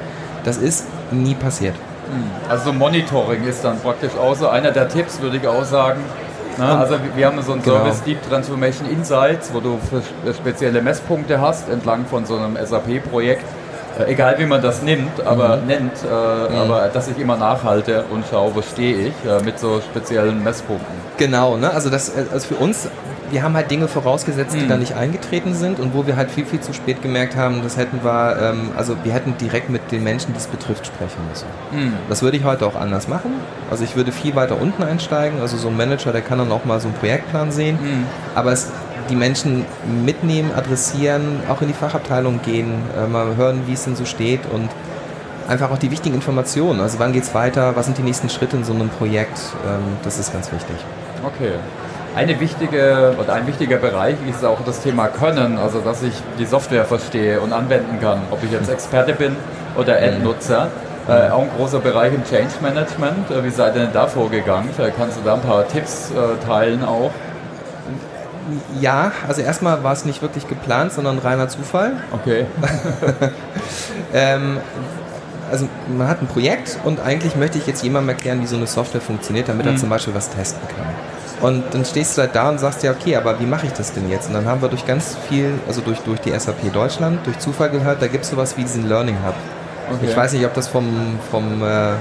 Das 0.44 0.58
ist 0.58 0.86
nie 1.10 1.34
passiert. 1.34 1.74
Hm. 1.74 2.50
Also 2.50 2.72
Monitoring 2.72 3.44
ist 3.44 3.64
dann 3.64 3.80
praktisch 3.80 4.12
auch 4.16 4.34
so 4.34 4.48
einer 4.48 4.70
der 4.70 4.88
Tipps, 4.88 5.20
würde 5.20 5.38
ich 5.38 5.46
auch 5.46 5.64
sagen. 5.64 6.00
Na, 6.58 6.80
also 6.80 6.96
wir 7.14 7.26
haben 7.26 7.40
so 7.40 7.52
einen 7.52 7.62
genau. 7.62 7.76
Service 7.76 8.02
Deep 8.02 8.28
Transformation 8.28 8.90
Insights, 8.90 9.50
wo 9.52 9.60
du 9.60 9.78
spezielle 10.34 10.82
Messpunkte 10.82 11.40
hast 11.40 11.68
entlang 11.68 12.04
von 12.04 12.26
so 12.26 12.36
einem 12.36 12.56
SAP-Projekt 12.56 13.44
egal 14.06 14.38
wie 14.38 14.46
man 14.46 14.62
das 14.62 14.82
nimmt, 14.82 15.24
aber 15.24 15.56
mhm. 15.56 15.66
nennt, 15.66 15.92
äh, 16.04 16.06
mhm. 16.06 16.56
aber 16.56 16.88
dass 16.88 17.08
ich 17.08 17.18
immer 17.18 17.36
nachhalte 17.36 18.04
und 18.10 18.24
schaue, 18.30 18.54
wo 18.54 18.62
stehe 18.62 19.08
ich, 19.08 19.14
äh, 19.28 19.42
mit 19.44 19.58
so 19.58 19.80
speziellen 19.80 20.42
Messpunkten. 20.42 20.94
Genau, 21.16 21.56
ne? 21.56 21.70
also 21.70 21.90
das 21.90 22.10
äh, 22.10 22.24
also 22.32 22.48
für 22.48 22.56
uns, 22.56 22.88
wir 23.30 23.42
haben 23.42 23.54
halt 23.54 23.70
Dinge 23.70 23.88
vorausgesetzt, 23.88 24.54
die 24.54 24.64
mhm. 24.64 24.68
da 24.68 24.76
nicht 24.76 24.94
eingetreten 24.94 25.54
sind 25.54 25.80
und 25.80 25.94
wo 25.94 26.06
wir 26.06 26.16
halt 26.16 26.30
viel, 26.30 26.46
viel 26.46 26.60
zu 26.60 26.72
spät 26.72 27.02
gemerkt 27.02 27.36
haben, 27.36 27.62
das 27.62 27.76
hätten 27.76 28.02
wir, 28.02 28.38
ähm, 28.40 28.70
also 28.76 28.96
wir 29.02 29.12
hätten 29.12 29.36
direkt 29.38 29.70
mit 29.70 29.90
den 29.90 30.04
Menschen, 30.04 30.32
die 30.32 30.38
es 30.38 30.46
betrifft, 30.46 30.86
sprechen 30.86 31.20
müssen. 31.28 31.46
Mhm. 31.72 31.94
Das 32.08 32.22
würde 32.22 32.36
ich 32.36 32.44
heute 32.44 32.66
auch 32.66 32.76
anders 32.76 33.08
machen. 33.08 33.32
Also 33.70 33.84
ich 33.84 33.96
würde 33.96 34.12
viel 34.12 34.34
weiter 34.34 34.60
unten 34.60 34.82
einsteigen, 34.82 35.40
also 35.40 35.56
so 35.56 35.68
ein 35.68 35.76
Manager, 35.76 36.12
der 36.12 36.22
kann 36.22 36.38
dann 36.38 36.52
auch 36.52 36.64
mal 36.64 36.80
so 36.80 36.88
einen 36.88 36.96
Projektplan 36.96 37.50
sehen, 37.50 37.78
mhm. 37.80 38.06
aber 38.34 38.52
es 38.52 38.70
die 39.08 39.16
Menschen 39.16 39.64
mitnehmen, 40.04 40.50
adressieren, 40.54 41.40
auch 41.48 41.62
in 41.62 41.68
die 41.68 41.74
Fachabteilung 41.74 42.40
gehen, 42.42 42.72
äh, 42.96 43.06
mal 43.06 43.36
hören, 43.36 43.62
wie 43.66 43.72
es 43.72 43.84
denn 43.84 43.96
so 43.96 44.04
steht 44.04 44.40
und 44.52 44.68
einfach 45.48 45.70
auch 45.70 45.78
die 45.78 45.90
wichtigen 45.90 46.14
Informationen. 46.14 46.80
Also 46.80 46.98
wann 46.98 47.12
geht 47.12 47.24
es 47.24 47.34
weiter, 47.34 47.74
was 47.74 47.86
sind 47.86 47.98
die 47.98 48.02
nächsten 48.02 48.28
Schritte 48.28 48.56
in 48.56 48.64
so 48.64 48.72
einem 48.72 48.88
Projekt, 48.88 49.38
ähm, 49.66 49.96
das 50.04 50.18
ist 50.18 50.32
ganz 50.32 50.52
wichtig. 50.52 50.76
Okay. 51.24 51.52
Eine 52.14 52.40
wichtige 52.40 53.14
oder 53.18 53.34
ein 53.34 53.46
wichtiger 53.46 53.76
Bereich 53.76 54.16
ist 54.28 54.44
auch 54.44 54.58
das 54.64 54.82
Thema 54.82 55.08
Können, 55.08 55.58
also 55.58 55.80
dass 55.80 56.02
ich 56.02 56.14
die 56.38 56.46
Software 56.46 56.84
verstehe 56.84 57.40
und 57.40 57.52
anwenden 57.52 58.00
kann, 58.00 58.22
ob 58.30 58.42
ich 58.42 58.50
jetzt 58.50 58.68
Experte 58.70 59.12
bin 59.12 59.36
oder 59.76 59.98
Endnutzer. 59.98 60.68
Äh, 61.08 61.30
auch 61.30 61.42
ein 61.42 61.50
großer 61.56 61.78
Bereich 61.78 62.12
im 62.12 62.22
Change 62.24 62.52
Management. 62.60 63.30
Äh, 63.30 63.42
wie 63.44 63.50
seid 63.50 63.74
ihr 63.76 63.82
denn 63.82 63.92
da 63.92 64.06
vorgegangen? 64.06 64.68
Vielleicht 64.74 64.96
kannst 64.96 65.16
du 65.18 65.22
da 65.24 65.34
ein 65.34 65.40
paar 65.40 65.66
Tipps 65.66 66.10
äh, 66.10 66.44
teilen 66.44 66.84
auch. 66.84 67.10
Ja, 68.80 69.12
also 69.26 69.42
erstmal 69.42 69.82
war 69.82 69.92
es 69.92 70.04
nicht 70.04 70.22
wirklich 70.22 70.48
geplant, 70.48 70.92
sondern 70.92 71.18
reiner 71.18 71.48
Zufall. 71.48 71.92
Okay. 72.12 72.46
ähm, 74.14 74.58
also 75.50 75.68
man 75.96 76.08
hat 76.08 76.22
ein 76.22 76.26
Projekt 76.26 76.78
und 76.84 77.00
eigentlich 77.00 77.36
möchte 77.36 77.58
ich 77.58 77.66
jetzt 77.66 77.82
jemandem 77.82 78.10
erklären, 78.10 78.40
wie 78.42 78.46
so 78.46 78.56
eine 78.56 78.66
Software 78.66 79.00
funktioniert, 79.00 79.48
damit 79.48 79.66
mhm. 79.66 79.72
er 79.72 79.78
zum 79.78 79.88
Beispiel 79.88 80.14
was 80.14 80.30
testen 80.30 80.66
kann. 80.68 80.86
Und 81.40 81.62
dann 81.72 81.84
stehst 81.84 82.16
du 82.16 82.22
halt 82.22 82.34
da 82.34 82.50
und 82.50 82.58
sagst 82.58 82.82
ja, 82.82 82.90
okay, 82.90 83.16
aber 83.16 83.38
wie 83.38 83.46
mache 83.46 83.66
ich 83.66 83.72
das 83.72 83.92
denn 83.92 84.10
jetzt? 84.10 84.28
Und 84.28 84.34
dann 84.34 84.46
haben 84.46 84.60
wir 84.60 84.68
durch 84.68 84.84
ganz 84.86 85.16
viel, 85.28 85.52
also 85.68 85.80
durch, 85.80 86.00
durch 86.00 86.20
die 86.20 86.36
SAP 86.36 86.72
Deutschland, 86.72 87.24
durch 87.26 87.38
Zufall 87.38 87.70
gehört, 87.70 88.02
da 88.02 88.08
gibt 88.08 88.24
es 88.24 88.30
sowas 88.30 88.56
wie 88.56 88.62
diesen 88.62 88.88
Learning 88.88 89.16
Hub. 89.24 89.34
Okay. 89.94 90.06
Ich 90.10 90.16
weiß 90.16 90.32
nicht, 90.32 90.44
ob 90.44 90.54
das 90.54 90.68
vom, 90.68 91.18
vom 91.30 91.62
äh, 91.62 91.92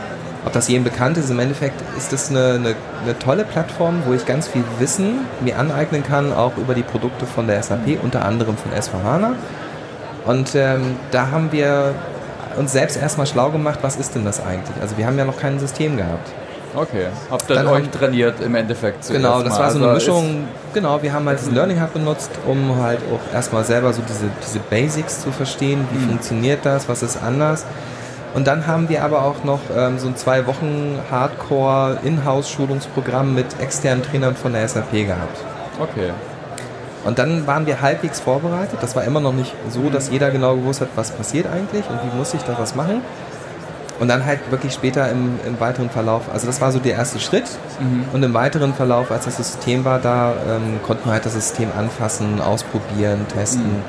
ob 0.47 0.53
das 0.53 0.69
jedem 0.69 0.85
bekannt 0.85 1.17
ist, 1.17 1.29
im 1.29 1.39
Endeffekt 1.39 1.75
ist 1.97 2.13
das 2.13 2.29
eine, 2.29 2.53
eine, 2.53 2.75
eine, 3.03 3.19
tolle 3.19 3.43
Plattform, 3.43 4.03
wo 4.05 4.13
ich 4.13 4.25
ganz 4.25 4.47
viel 4.47 4.63
Wissen 4.79 5.25
mir 5.41 5.59
aneignen 5.59 6.03
kann, 6.03 6.31
auch 6.31 6.55
über 6.55 6.73
die 6.73 6.83
Produkte 6.83 7.25
von 7.25 7.47
der 7.47 7.61
SAP, 7.61 8.01
unter 8.01 8.23
anderem 8.23 8.55
von 8.55 8.71
S4HANA. 8.71 9.33
Und 10.25 10.55
ähm, 10.55 10.95
da 11.11 11.31
haben 11.31 11.51
wir 11.51 11.93
uns 12.57 12.71
selbst 12.71 12.95
erstmal 12.95 13.27
schlau 13.27 13.51
gemacht, 13.51 13.79
was 13.81 13.97
ist 13.97 14.15
denn 14.15 14.23
das 14.23 14.39
eigentlich? 14.39 14.81
Also 14.81 14.97
wir 14.97 15.05
haben 15.05 15.17
ja 15.17 15.25
noch 15.25 15.37
kein 15.37 15.59
System 15.59 15.97
gehabt. 15.97 16.29
Okay, 16.73 17.07
habt 17.29 17.49
ihr 17.49 17.55
Dann 17.55 17.67
euch 17.67 17.83
haben, 17.83 17.91
trainiert 17.91 18.39
im 18.39 18.55
Endeffekt 18.55 19.05
Genau, 19.09 19.43
das 19.43 19.59
war 19.59 19.69
so 19.71 19.79
eine 19.79 19.89
also 19.89 20.11
Mischung. 20.11 20.47
Genau, 20.73 21.01
wir 21.01 21.11
haben 21.11 21.27
halt 21.27 21.39
diesen 21.39 21.55
Learning 21.55 21.81
Hub 21.81 21.91
benutzt, 21.91 22.31
um 22.45 22.81
halt 22.81 22.99
auch 23.13 23.33
erstmal 23.33 23.65
selber 23.65 23.91
so 23.91 24.01
diese, 24.07 24.29
diese 24.45 24.59
Basics 24.59 25.23
zu 25.23 25.31
verstehen. 25.31 25.85
Wie 25.91 25.97
mhm. 25.97 26.09
funktioniert 26.09 26.59
das? 26.65 26.87
Was 26.87 27.03
ist 27.03 27.21
anders? 27.21 27.65
Und 28.33 28.47
dann 28.47 28.67
haben 28.67 28.89
wir 28.89 29.03
aber 29.03 29.23
auch 29.23 29.43
noch 29.43 29.61
ähm, 29.75 29.99
so 29.99 30.07
ein 30.07 30.15
zwei 30.15 30.45
Wochen 30.47 30.99
Hardcore 31.09 31.99
Inhouse-Schulungsprogramm 32.03 33.33
mit 33.33 33.59
externen 33.59 34.03
Trainern 34.03 34.35
von 34.35 34.53
der 34.53 34.67
SAP 34.67 34.91
gehabt. 34.91 35.43
Okay. 35.79 36.11
Und 37.03 37.19
dann 37.19 37.47
waren 37.47 37.65
wir 37.65 37.81
halbwegs 37.81 38.19
vorbereitet. 38.19 38.79
Das 38.81 38.95
war 38.95 39.03
immer 39.05 39.21
noch 39.21 39.33
nicht 39.33 39.53
so, 39.69 39.89
dass 39.89 40.09
jeder 40.09 40.29
genau 40.29 40.55
gewusst 40.55 40.81
hat, 40.81 40.89
was 40.95 41.11
passiert 41.11 41.47
eigentlich 41.47 41.85
und 41.89 41.99
wie 42.03 42.17
muss 42.17 42.33
ich 42.33 42.41
da 42.41 42.57
was 42.59 42.75
machen. 42.75 43.01
Und 43.99 44.09
dann 44.09 44.25
halt 44.25 44.39
wirklich 44.51 44.73
später 44.73 45.09
im, 45.09 45.39
im 45.47 45.59
weiteren 45.59 45.89
Verlauf, 45.89 46.23
also 46.31 46.45
das 46.45 46.61
war 46.61 46.71
so 46.71 46.79
der 46.79 46.93
erste 46.93 47.19
Schritt. 47.19 47.45
Mhm. 47.79 48.05
Und 48.13 48.23
im 48.23 48.33
weiteren 48.33 48.73
Verlauf, 48.73 49.09
als 49.09 49.25
das 49.25 49.37
System 49.37 49.85
war 49.85 49.99
da, 49.99 50.33
ähm, 50.47 50.79
konnten 50.85 51.05
wir 51.05 51.13
halt 51.13 51.25
das 51.25 51.33
System 51.33 51.69
anfassen, 51.77 52.41
ausprobieren, 52.41 53.25
testen. 53.33 53.63
Mhm. 53.63 53.83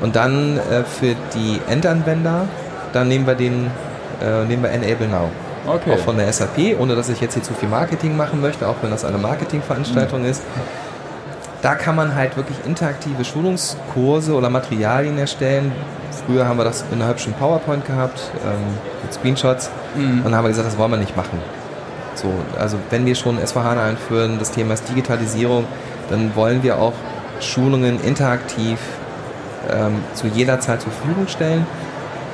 Und 0.00 0.16
dann 0.16 0.58
äh, 0.58 0.82
für 0.84 1.14
die 1.34 1.60
Endanwender, 1.68 2.46
dann 2.96 3.08
nehmen 3.08 3.26
wir 3.26 3.34
den, 3.34 3.70
äh, 4.22 4.44
nehmen 4.44 4.62
wir 4.62 4.70
Enable 4.70 5.08
Now. 5.08 5.30
Okay. 5.66 5.92
Auch 5.92 5.98
von 5.98 6.16
der 6.16 6.32
SAP, 6.32 6.78
ohne 6.78 6.94
dass 6.94 7.08
ich 7.08 7.20
jetzt 7.20 7.34
hier 7.34 7.42
zu 7.42 7.54
viel 7.54 7.68
Marketing 7.68 8.16
machen 8.16 8.40
möchte, 8.40 8.68
auch 8.68 8.76
wenn 8.82 8.90
das 8.90 9.04
eine 9.04 9.18
Marketingveranstaltung 9.18 10.20
mhm. 10.20 10.30
ist. 10.30 10.42
Da 11.62 11.74
kann 11.74 11.96
man 11.96 12.14
halt 12.14 12.36
wirklich 12.36 12.58
interaktive 12.64 13.24
Schulungskurse 13.24 14.34
oder 14.34 14.50
Materialien 14.50 15.18
erstellen. 15.18 15.72
Früher 16.26 16.46
haben 16.46 16.58
wir 16.58 16.64
das 16.64 16.84
in 16.92 17.00
einer 17.00 17.10
hübschen 17.10 17.32
PowerPoint 17.32 17.84
gehabt, 17.84 18.20
ähm, 18.44 18.78
mit 19.02 19.12
Screenshots. 19.12 19.70
Mhm. 19.96 20.18
Und 20.18 20.24
dann 20.24 20.36
haben 20.36 20.44
wir 20.44 20.50
gesagt, 20.50 20.68
das 20.68 20.78
wollen 20.78 20.92
wir 20.92 20.98
nicht 20.98 21.16
machen. 21.16 21.40
So, 22.14 22.32
also 22.58 22.78
wenn 22.90 23.04
wir 23.04 23.14
schon 23.14 23.38
S4HANA 23.38 23.88
einführen, 23.88 24.38
das 24.38 24.52
Thema 24.52 24.74
ist 24.74 24.88
Digitalisierung, 24.88 25.64
dann 26.08 26.34
wollen 26.34 26.62
wir 26.62 26.78
auch 26.78 26.94
Schulungen 27.40 28.00
interaktiv 28.02 28.78
ähm, 29.70 30.02
zu 30.14 30.28
jeder 30.28 30.60
Zeit 30.60 30.82
zur 30.82 30.92
Verfügung 30.92 31.28
stellen. 31.28 31.66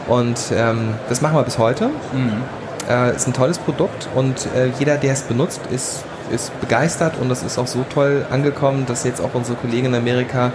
Und 0.09 0.39
ähm, 0.55 0.95
das 1.09 1.21
machen 1.21 1.37
wir 1.37 1.43
bis 1.43 1.59
heute. 1.59 1.89
Mhm. 2.13 2.43
Äh, 2.89 3.15
ist 3.15 3.27
ein 3.29 3.33
tolles 3.33 3.59
Produkt 3.59 4.09
und 4.15 4.47
äh, 4.57 4.67
jeder, 4.79 4.97
der 4.97 5.13
es 5.13 5.23
benutzt, 5.23 5.61
ist, 5.71 6.05
ist 6.33 6.59
begeistert 6.61 7.15
und 7.21 7.29
das 7.29 7.43
ist 7.45 7.57
auch 7.59 7.69
so 7.69 7.85
toll 7.95 8.27
angekommen, 8.31 8.87
dass 8.87 9.05
jetzt 9.05 9.21
auch 9.21 9.35
unsere 9.35 9.57
Kollegen 9.57 9.87
in 9.87 9.95
Amerika 9.95 10.51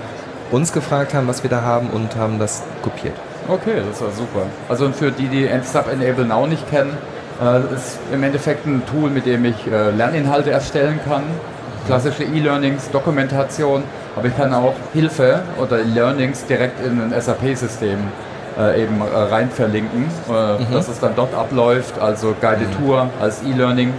uns 0.52 0.74
gefragt 0.74 1.14
haben, 1.14 1.28
was 1.28 1.44
wir 1.44 1.50
da 1.50 1.62
haben 1.62 1.90
und 1.90 2.16
haben 2.18 2.38
das 2.38 2.64
kopiert. 2.82 3.16
Okay, 3.48 3.82
das 3.90 4.02
war 4.02 4.12
super. 4.12 4.46
Also 4.68 4.92
für 4.92 5.12
die, 5.12 5.28
die 5.28 5.50
Sub 5.64 5.88
Enable 5.92 6.26
Now 6.26 6.48
nicht 6.48 6.70
kennen, 6.70 6.98
äh, 7.42 7.74
ist 7.74 7.98
im 8.12 8.24
Endeffekt 8.24 8.66
ein 8.66 8.84
Tool, 8.86 9.10
mit 9.10 9.26
dem 9.26 9.46
ich 9.46 9.68
äh, 9.68 9.92
Lerninhalte 9.92 10.52
erstellen 10.52 11.00
kann. 11.06 11.24
Klassische 11.86 12.24
E-Learnings, 12.24 12.92
Dokumentation, 12.92 13.84
aber 14.18 14.28
ich 14.28 14.36
kann 14.36 14.54
auch 14.54 14.74
Hilfe 14.92 15.44
oder 15.58 15.78
Learnings 15.78 16.46
direkt 16.46 16.86
in 16.86 17.00
ein 17.00 17.22
SAP-System 17.22 18.00
äh, 18.58 18.84
eben 18.84 19.02
äh, 19.02 19.18
rein 19.18 19.50
verlinken, 19.50 20.10
äh, 20.30 20.32
mhm. 20.32 20.74
dass 20.74 20.88
es 20.88 21.00
dann 21.00 21.16
dort 21.16 21.34
abläuft, 21.34 22.00
also 22.00 22.36
Guided 22.40 22.70
mhm. 22.80 22.86
Tour 22.86 23.10
als 23.22 23.44
E-Learning. 23.44 23.94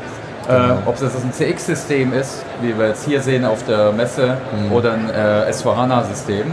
Äh, 0.48 0.52
genau. 0.52 0.78
ob 0.86 0.94
es 0.94 1.02
jetzt 1.02 1.22
ein 1.22 1.32
CX-System 1.32 2.14
ist, 2.14 2.42
wie 2.62 2.78
wir 2.78 2.88
jetzt 2.88 3.04
hier 3.04 3.20
sehen 3.20 3.44
auf 3.44 3.64
der 3.66 3.92
Messe, 3.92 4.38
mhm. 4.50 4.72
oder 4.72 4.92
ein 4.92 5.10
äh, 5.10 5.50
S4HANA-System. 5.50 6.46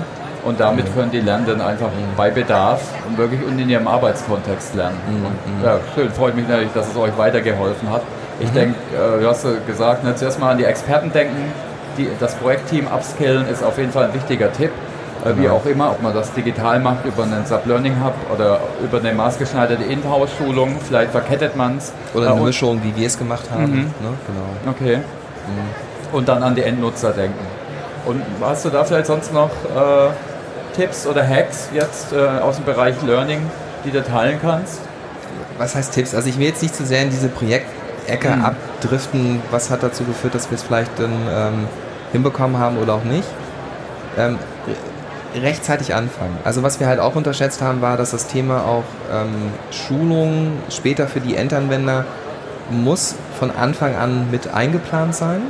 Und 0.43 0.59
damit 0.59 0.89
mhm. 0.89 0.93
können 0.93 1.11
die 1.11 1.21
Lernenden 1.21 1.61
einfach 1.61 1.87
mhm. 1.87 2.15
bei 2.17 2.29
Bedarf 2.29 2.81
und 3.07 3.17
wirklich 3.17 3.39
in 3.41 3.69
ihrem 3.69 3.87
Arbeitskontext 3.87 4.75
lernen. 4.75 4.97
Mhm. 5.07 5.63
Ja, 5.63 5.79
schön, 5.95 6.11
freut 6.11 6.35
mich 6.35 6.47
natürlich, 6.47 6.73
dass 6.73 6.89
es 6.89 6.97
euch 6.97 7.17
weitergeholfen 7.17 7.89
hat. 7.89 8.01
Ich 8.41 8.51
denke, 8.51 8.75
äh, 8.93 9.21
du 9.21 9.27
hast 9.27 9.47
gesagt, 9.65 10.03
ne, 10.03 10.13
zuerst 10.15 10.39
mal 10.39 10.51
an 10.51 10.57
die 10.57 10.65
Experten 10.65 11.11
denken, 11.11 11.53
die, 11.97 12.09
das 12.19 12.35
Projektteam 12.35 12.87
upskillen 12.87 13.47
ist 13.47 13.63
auf 13.63 13.77
jeden 13.77 13.91
Fall 13.91 14.05
ein 14.05 14.13
wichtiger 14.13 14.51
Tipp. 14.51 14.71
Genau. 15.25 15.41
Wie 15.41 15.49
auch 15.49 15.65
immer, 15.65 15.91
ob 15.91 16.03
man 16.03 16.13
das 16.13 16.31
digital 16.33 16.79
macht 16.79 17.03
über 17.03 17.23
einen 17.23 17.45
Sub-Learning 17.45 17.95
Hub 18.03 18.13
oder 18.31 18.59
über 18.83 18.99
eine 18.99 19.11
maßgeschneiderte 19.11 19.83
In-House-Schulung, 19.83 20.77
vielleicht 20.87 21.11
verkettet 21.11 21.55
man 21.55 21.77
es. 21.77 21.93
Oder 22.13 22.31
eine 22.31 22.41
äh, 22.41 22.43
Mischung, 22.43 22.79
wie 22.83 22.95
wir 22.95 23.07
es 23.07 23.17
gemacht 23.17 23.49
haben. 23.51 23.63
Mhm. 23.63 23.77
Ne? 23.79 24.13
Genau. 24.27 24.71
Okay. 24.71 24.97
Mhm. 24.97 26.15
Und 26.15 26.27
dann 26.27 26.43
an 26.43 26.53
die 26.53 26.61
Endnutzer 26.61 27.11
denken. 27.11 27.43
Und 28.05 28.21
hast 28.39 28.65
du 28.65 28.69
da 28.69 28.83
vielleicht 28.83 29.07
sonst 29.07 29.33
noch 29.33 29.49
äh, 29.49 30.11
Tipps 30.75 31.07
oder 31.07 31.27
Hacks 31.27 31.69
jetzt 31.73 32.13
äh, 32.13 32.19
aus 32.39 32.57
dem 32.57 32.65
Bereich 32.65 33.01
Learning, 33.01 33.39
die 33.83 33.89
du 33.89 34.03
teilen 34.03 34.37
kannst? 34.39 34.81
Was 35.57 35.73
heißt 35.73 35.91
Tipps? 35.93 36.13
Also 36.13 36.29
ich 36.29 36.37
will 36.37 36.45
jetzt 36.45 36.61
nicht 36.61 36.75
zu 36.75 36.85
sehr 36.85 37.01
in 37.01 37.09
diese 37.09 37.29
Projektecke 37.29 38.29
mhm. 38.29 38.45
abdriften. 38.45 39.41
Was 39.49 39.71
hat 39.71 39.81
dazu 39.81 40.03
geführt, 40.03 40.35
dass 40.35 40.51
wir 40.51 40.55
es 40.55 40.63
vielleicht 40.63 40.91
dann 40.99 41.13
ähm, 41.33 41.67
hinbekommen 42.11 42.59
haben 42.59 42.77
oder 42.77 42.93
auch 42.93 43.03
nicht? 43.03 43.27
Ähm, 44.19 44.37
rechtzeitig 45.41 45.93
anfangen. 45.93 46.37
Also 46.43 46.63
was 46.63 46.79
wir 46.79 46.87
halt 46.87 46.99
auch 46.99 47.15
unterschätzt 47.15 47.61
haben, 47.61 47.81
war, 47.81 47.97
dass 47.97 48.11
das 48.11 48.27
Thema 48.27 48.65
auch 48.65 48.83
ähm, 49.11 49.51
Schulung 49.71 50.53
später 50.69 51.07
für 51.07 51.19
die 51.19 51.35
Endanwender 51.35 52.05
muss 52.71 53.15
von 53.37 53.51
Anfang 53.51 53.95
an 53.95 54.31
mit 54.31 54.53
eingeplant 54.53 55.15
sein, 55.15 55.41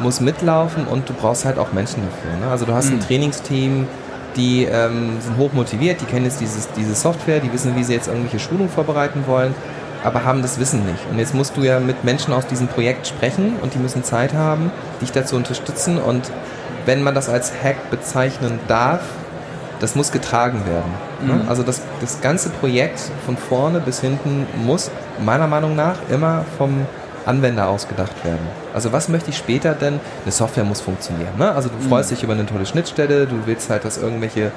muss 0.00 0.20
mitlaufen 0.20 0.86
und 0.86 1.08
du 1.08 1.12
brauchst 1.12 1.44
halt 1.44 1.58
auch 1.58 1.72
Menschen 1.72 2.02
dafür. 2.02 2.46
Ne? 2.46 2.50
Also 2.50 2.64
du 2.64 2.72
hast 2.72 2.90
mhm. 2.90 2.96
ein 2.96 3.00
Trainingsteam, 3.00 3.86
die 4.36 4.64
ähm, 4.64 5.18
sind 5.20 5.36
hoch 5.36 5.52
motiviert, 5.52 6.00
die 6.00 6.04
kennen 6.04 6.24
jetzt 6.24 6.40
dieses, 6.40 6.68
diese 6.72 6.94
Software, 6.94 7.40
die 7.40 7.52
wissen, 7.52 7.76
wie 7.76 7.84
sie 7.84 7.94
jetzt 7.94 8.08
irgendwelche 8.08 8.38
Schulungen 8.38 8.70
vorbereiten 8.70 9.24
wollen, 9.26 9.54
aber 10.04 10.24
haben 10.24 10.42
das 10.42 10.58
Wissen 10.58 10.86
nicht. 10.86 11.00
Und 11.10 11.18
jetzt 11.18 11.34
musst 11.34 11.56
du 11.56 11.62
ja 11.62 11.80
mit 11.80 12.04
Menschen 12.04 12.32
aus 12.32 12.46
diesem 12.46 12.68
Projekt 12.68 13.06
sprechen 13.06 13.56
und 13.60 13.74
die 13.74 13.78
müssen 13.78 14.04
Zeit 14.04 14.32
haben, 14.32 14.70
dich 15.00 15.10
dazu 15.12 15.36
unterstützen 15.36 15.98
und 15.98 16.30
wenn 16.88 17.02
man 17.02 17.14
das 17.14 17.28
als 17.28 17.52
Hack 17.62 17.90
bezeichnen 17.90 18.58
darf, 18.66 19.02
das 19.78 19.94
muss 19.94 20.10
getragen 20.10 20.62
werden. 20.66 20.90
Ne? 21.20 21.42
Mhm. 21.42 21.48
Also 21.48 21.62
das, 21.62 21.82
das 22.00 22.22
ganze 22.22 22.48
Projekt 22.48 22.98
von 23.26 23.36
vorne 23.36 23.78
bis 23.80 24.00
hinten 24.00 24.46
muss 24.64 24.90
meiner 25.22 25.46
Meinung 25.46 25.76
nach 25.76 25.96
immer 26.10 26.46
vom 26.56 26.86
Anwender 27.26 27.68
ausgedacht 27.68 28.24
werden. 28.24 28.40
Also 28.72 28.90
was 28.90 29.10
möchte 29.10 29.28
ich 29.28 29.36
später 29.36 29.74
denn? 29.74 30.00
Eine 30.24 30.32
Software 30.32 30.64
muss 30.64 30.80
funktionieren. 30.80 31.36
Ne? 31.36 31.52
Also 31.52 31.68
du 31.68 31.76
mhm. 31.76 31.90
freust 31.90 32.10
mhm. 32.10 32.14
dich 32.14 32.24
über 32.24 32.32
eine 32.32 32.46
tolle 32.46 32.64
Schnittstelle, 32.64 33.26
du 33.26 33.36
willst 33.44 33.68
halt, 33.68 33.84
dass 33.84 33.98
irgendwelche 33.98 34.50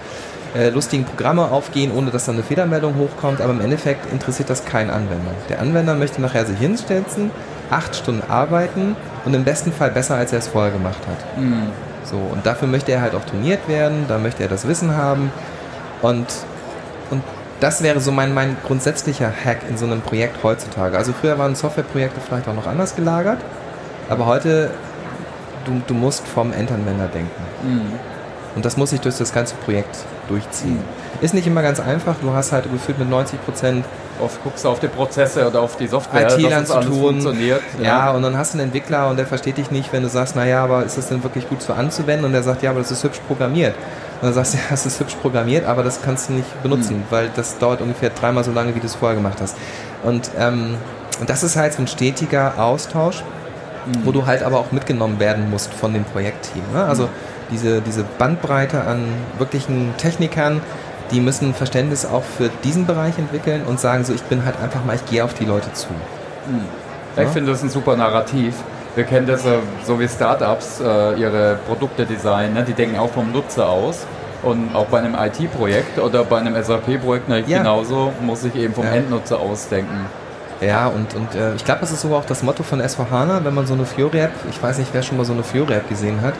äh, 0.56 0.70
lustigen 0.70 1.04
Programme 1.04 1.52
aufgehen, 1.52 1.92
ohne 1.92 2.12
dass 2.12 2.28
dann 2.28 2.36
eine 2.36 2.46
Fehlermeldung 2.46 2.96
hochkommt, 2.96 3.42
aber 3.42 3.52
im 3.52 3.60
Endeffekt 3.60 4.10
interessiert 4.14 4.50
das 4.50 4.64
keinen 4.64 4.90
Anwender. 4.90 5.32
Der 5.50 5.60
Anwender 5.60 5.96
möchte 5.96 6.22
nachher 6.22 6.46
sich 6.46 6.58
hinstellen, 6.58 7.06
acht 7.70 7.94
Stunden 7.94 8.24
arbeiten 8.30 8.96
und 9.26 9.34
im 9.34 9.44
besten 9.44 9.74
Fall 9.74 9.92
besser, 9.92 10.16
als 10.16 10.32
er 10.32 10.40
es 10.40 10.48
vorher 10.48 10.72
gemacht 10.72 11.00
hat. 11.06 11.38
Mhm. 11.38 11.91
So, 12.04 12.18
und 12.18 12.46
dafür 12.46 12.68
möchte 12.68 12.92
er 12.92 13.02
halt 13.02 13.16
auch 13.16 13.24
trainiert 13.26 13.68
werden, 13.68 14.06
da 14.08 14.18
möchte 14.18 14.44
er 14.44 14.50
das 14.50 14.68
Wissen 14.68 14.96
haben. 14.96 15.32
Und, 16.02 16.28
und 17.10 17.24
das 17.60 17.84
wäre 17.84 18.00
so 18.00 18.12
mein, 18.12 18.34
mein 18.34 18.58
grundsätzlicher 18.66 19.32
Hack 19.32 19.60
in 19.70 19.78
so 19.78 19.86
einem 19.86 20.02
Projekt 20.02 20.44
heutzutage. 20.44 20.98
Also 20.98 21.14
früher 21.14 21.38
waren 21.38 21.56
Softwareprojekte 21.56 22.20
vielleicht 22.20 22.48
auch 22.48 22.56
noch 22.56 22.68
anders 22.68 22.96
gelagert, 22.96 23.40
aber 24.10 24.26
heute, 24.26 24.72
du, 25.66 25.82
du 25.86 25.94
musst 25.94 26.28
vom 26.28 26.52
Endanwender 26.54 27.08
denken. 27.08 27.44
Mhm. 27.64 28.00
Und 28.56 28.66
das 28.66 28.78
muss 28.78 28.90
sich 28.90 29.00
durch 29.00 29.18
das 29.18 29.32
ganze 29.32 29.56
Projekt 29.56 29.96
durchziehen. 30.28 30.76
Mhm. 30.76 31.24
Ist 31.24 31.34
nicht 31.34 31.48
immer 31.48 31.62
ganz 31.62 31.80
einfach, 31.80 32.16
du 32.22 32.34
hast 32.34 32.52
halt 32.52 32.72
gefühlt 32.72 32.98
mit 32.98 33.10
90 33.10 33.44
Prozent 33.46 33.86
oft 34.20 34.44
guckst 34.44 34.66
du 34.66 34.70
auf 34.70 34.80
die 34.80 34.88
Prozesse 34.88 35.48
oder 35.48 35.62
auf 35.62 35.78
die 35.78 35.88
Software, 35.88 36.38
IT 36.38 36.68
zu 36.68 36.80
tun. 36.82 37.22
funktioniert. 37.22 37.62
Ja. 37.80 37.84
ja. 37.84 38.12
und 38.12 38.22
dann 38.24 38.38
hast 38.38 38.54
du 38.54 38.58
einen 38.58 38.68
Entwickler 38.68 39.10
und 39.10 39.18
der 39.18 39.26
versteht 39.26 39.58
dich 39.58 39.72
nicht, 39.72 39.92
wenn 39.94 40.04
du 40.04 40.10
sagst, 40.10 40.36
naja, 40.36 40.64
aber 40.64 40.84
ist 40.84 40.98
das 40.98 41.10
denn 41.10 41.24
wirklich 41.24 41.48
gut 41.48 41.62
so 41.62 41.74
anzuwenden? 41.74 42.26
Und 42.26 42.34
der 42.34 42.44
sagt, 42.44 42.64
ja, 42.64 42.72
aber 42.72 42.80
das 42.80 42.92
ist 42.92 43.04
hübsch 43.04 43.20
programmiert. 43.28 43.76
Und 44.22 44.28
dann 44.28 44.34
sagst 44.34 44.54
du, 44.54 44.58
ja, 44.60 44.64
das 44.70 44.86
ist 44.86 45.00
hübsch 45.00 45.16
programmiert, 45.16 45.66
aber 45.66 45.84
das 45.84 46.02
kannst 46.02 46.30
du 46.30 46.34
nicht 46.34 46.64
benutzen, 46.64 46.98
mhm. 46.98 47.04
weil 47.10 47.30
das 47.36 47.58
dauert 47.58 47.82
ungefähr 47.82 48.10
dreimal 48.10 48.44
so 48.44 48.52
lange, 48.52 48.76
wie 48.76 48.80
du 48.80 48.86
es 48.86 48.96
vorher 48.96 49.16
gemacht 49.16 49.40
hast. 49.42 49.58
Und, 50.04 50.32
ähm, 50.38 50.76
und 51.20 51.30
das 51.30 51.44
ist 51.44 51.56
halt 51.56 51.74
so 51.74 51.82
ein 51.82 51.88
stetiger 51.88 52.54
Austausch, 52.58 53.24
mhm. 53.86 54.06
wo 54.06 54.12
du 54.12 54.26
halt 54.26 54.44
aber 54.44 54.60
auch 54.60 54.72
mitgenommen 54.72 55.20
werden 55.20 55.50
musst 55.50 55.74
von 55.74 55.94
dem 55.94 56.04
Projektteam. 56.04 56.64
Ne? 56.74 56.84
Also 56.84 57.04
mhm. 57.04 57.10
diese, 57.52 57.82
diese 57.82 58.04
Bandbreite 58.18 58.82
an 58.82 59.04
wirklichen 59.38 59.94
Technikern, 59.98 60.62
die 61.12 61.20
müssen 61.20 61.54
Verständnis 61.54 62.06
auch 62.06 62.24
für 62.24 62.50
diesen 62.64 62.86
Bereich 62.86 63.18
entwickeln 63.18 63.64
und 63.68 63.80
sagen 63.80 64.04
so, 64.04 64.14
ich 64.14 64.24
bin 64.24 64.46
halt 64.46 64.56
einfach 64.62 64.84
mal, 64.86 64.96
ich 64.96 65.06
gehe 65.06 65.24
auf 65.24 65.34
die 65.34 65.46
Leute 65.46 65.72
zu. 65.74 65.90
Hm. 65.90 66.62
Ja, 67.16 67.24
ich 67.24 67.30
finde 67.30 67.52
das 67.52 67.62
ein 67.62 67.70
super 67.70 67.96
Narrativ. 67.96 68.56
Wir 68.96 69.04
kennen 69.06 69.28
das 69.28 69.46
äh, 69.46 69.58
so 69.86 70.00
wie 70.00 70.08
Startups 70.08 70.80
äh, 70.82 71.20
ihre 71.20 71.60
Produkte 71.68 72.06
designen, 72.06 72.54
ne? 72.54 72.64
die 72.64 72.74
denken 72.74 72.98
auch 72.98 73.12
vom 73.12 73.32
Nutzer 73.32 73.68
aus. 73.70 74.06
Und 74.44 74.74
auch 74.74 74.88
bei 74.88 74.98
einem 74.98 75.16
IT-Projekt 75.16 76.00
oder 76.00 76.24
bei 76.24 76.40
einem 76.40 76.56
SAP-Projekt 76.62 77.30
ja. 77.48 77.60
genauso 77.60 78.12
muss 78.22 78.44
ich 78.44 78.56
eben 78.56 78.74
vom 78.74 78.86
ja. 78.86 78.94
Endnutzer 78.94 79.40
ausdenken. 79.40 80.08
Ja, 80.62 80.88
und, 80.88 81.14
und 81.14 81.36
äh, 81.36 81.54
ich 81.56 81.64
glaube, 81.64 81.82
das 81.82 81.92
ist 81.92 82.02
sogar 82.02 82.20
auch 82.20 82.26
das 82.26 82.42
Motto 82.42 82.64
von 82.64 82.82
S4HANA, 82.82 83.44
wenn 83.44 83.54
man 83.54 83.68
so 83.68 83.74
eine 83.74 83.86
Fiori-App, 83.86 84.32
ich 84.50 84.62
weiß 84.62 84.80
nicht, 84.80 84.94
wer 84.94 85.04
schon 85.04 85.18
mal 85.18 85.26
so 85.26 85.34
eine 85.34 85.44
Fiori-App 85.44 85.90
gesehen 85.90 86.22
hat, 86.22 86.34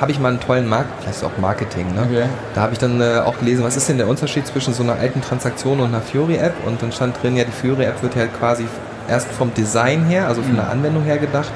habe 0.00 0.10
ich 0.10 0.18
mal 0.18 0.28
einen 0.28 0.40
tollen 0.40 0.68
Markt, 0.68 0.88
vielleicht 1.02 1.24
auch 1.24 1.38
Marketing, 1.38 1.86
ne? 1.94 2.02
Okay. 2.02 2.24
Da 2.54 2.62
habe 2.62 2.72
ich 2.72 2.78
dann 2.78 3.00
äh, 3.00 3.18
auch 3.24 3.38
gelesen, 3.38 3.64
was 3.64 3.76
ist 3.76 3.88
denn 3.88 3.98
der 3.98 4.08
Unterschied 4.08 4.46
zwischen 4.46 4.74
so 4.74 4.82
einer 4.82 4.94
alten 4.94 5.20
Transaktion 5.20 5.80
und 5.80 5.88
einer 5.88 6.00
Fury-App? 6.00 6.54
Und 6.66 6.82
dann 6.82 6.92
stand 6.92 7.22
drin, 7.22 7.36
ja, 7.36 7.44
die 7.44 7.52
Fury-App 7.52 8.02
wird 8.02 8.16
ja 8.16 8.26
quasi 8.26 8.66
erst 9.08 9.28
vom 9.28 9.54
Design 9.54 10.04
her, 10.06 10.26
also 10.28 10.42
von 10.42 10.52
mhm. 10.52 10.56
der 10.56 10.70
Anwendung 10.70 11.04
her 11.04 11.18
gedacht, 11.18 11.50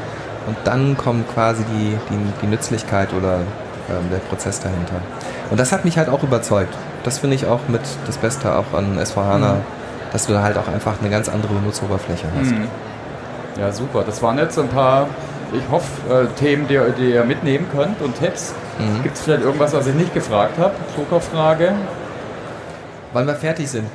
und 0.46 0.56
dann 0.64 0.96
kommt 0.96 1.28
quasi 1.34 1.62
die, 1.64 1.96
die, 2.10 2.32
die 2.42 2.46
Nützlichkeit 2.46 3.12
oder 3.12 3.40
ähm, 3.90 4.10
der 4.10 4.18
Prozess 4.18 4.60
dahinter. 4.60 5.00
Und 5.50 5.58
das 5.58 5.72
hat 5.72 5.84
mich 5.84 5.98
halt 5.98 6.08
auch 6.08 6.22
überzeugt. 6.22 6.74
Das 7.04 7.18
finde 7.18 7.36
ich 7.36 7.46
auch 7.46 7.60
mit 7.68 7.82
das 8.06 8.18
Beste 8.18 8.54
auch 8.54 8.72
an 8.72 8.98
S4HANA. 8.98 9.54
Mhm. 9.54 9.78
dass 10.12 10.26
du 10.26 10.32
da 10.32 10.42
halt 10.42 10.56
auch 10.56 10.68
einfach 10.68 11.00
eine 11.00 11.10
ganz 11.10 11.28
andere 11.28 11.52
Benutzeroberfläche 11.52 12.26
hast. 12.38 12.50
Mhm. 12.52 12.68
Ja, 13.58 13.72
super. 13.72 14.04
Das 14.06 14.22
waren 14.22 14.38
jetzt 14.38 14.58
ein 14.58 14.68
paar, 14.68 15.08
ich 15.52 15.70
hoffe, 15.70 15.86
äh, 16.12 16.26
Themen, 16.38 16.68
die, 16.68 16.78
die, 16.98 17.12
ihr 17.12 17.24
mitnehmen 17.24 17.66
könnt 17.72 18.00
und 18.02 18.18
Tipps. 18.18 18.54
Mhm. 18.78 19.02
Gibt 19.02 19.16
es 19.16 19.22
vielleicht 19.22 19.42
irgendwas, 19.42 19.72
was 19.72 19.86
ich 19.86 19.94
nicht 19.94 20.14
gefragt 20.14 20.58
habe? 20.58 20.74
Druckerfrage? 20.94 21.72
Wann 23.12 23.26
wir 23.26 23.34
fertig 23.34 23.70
sind. 23.70 23.86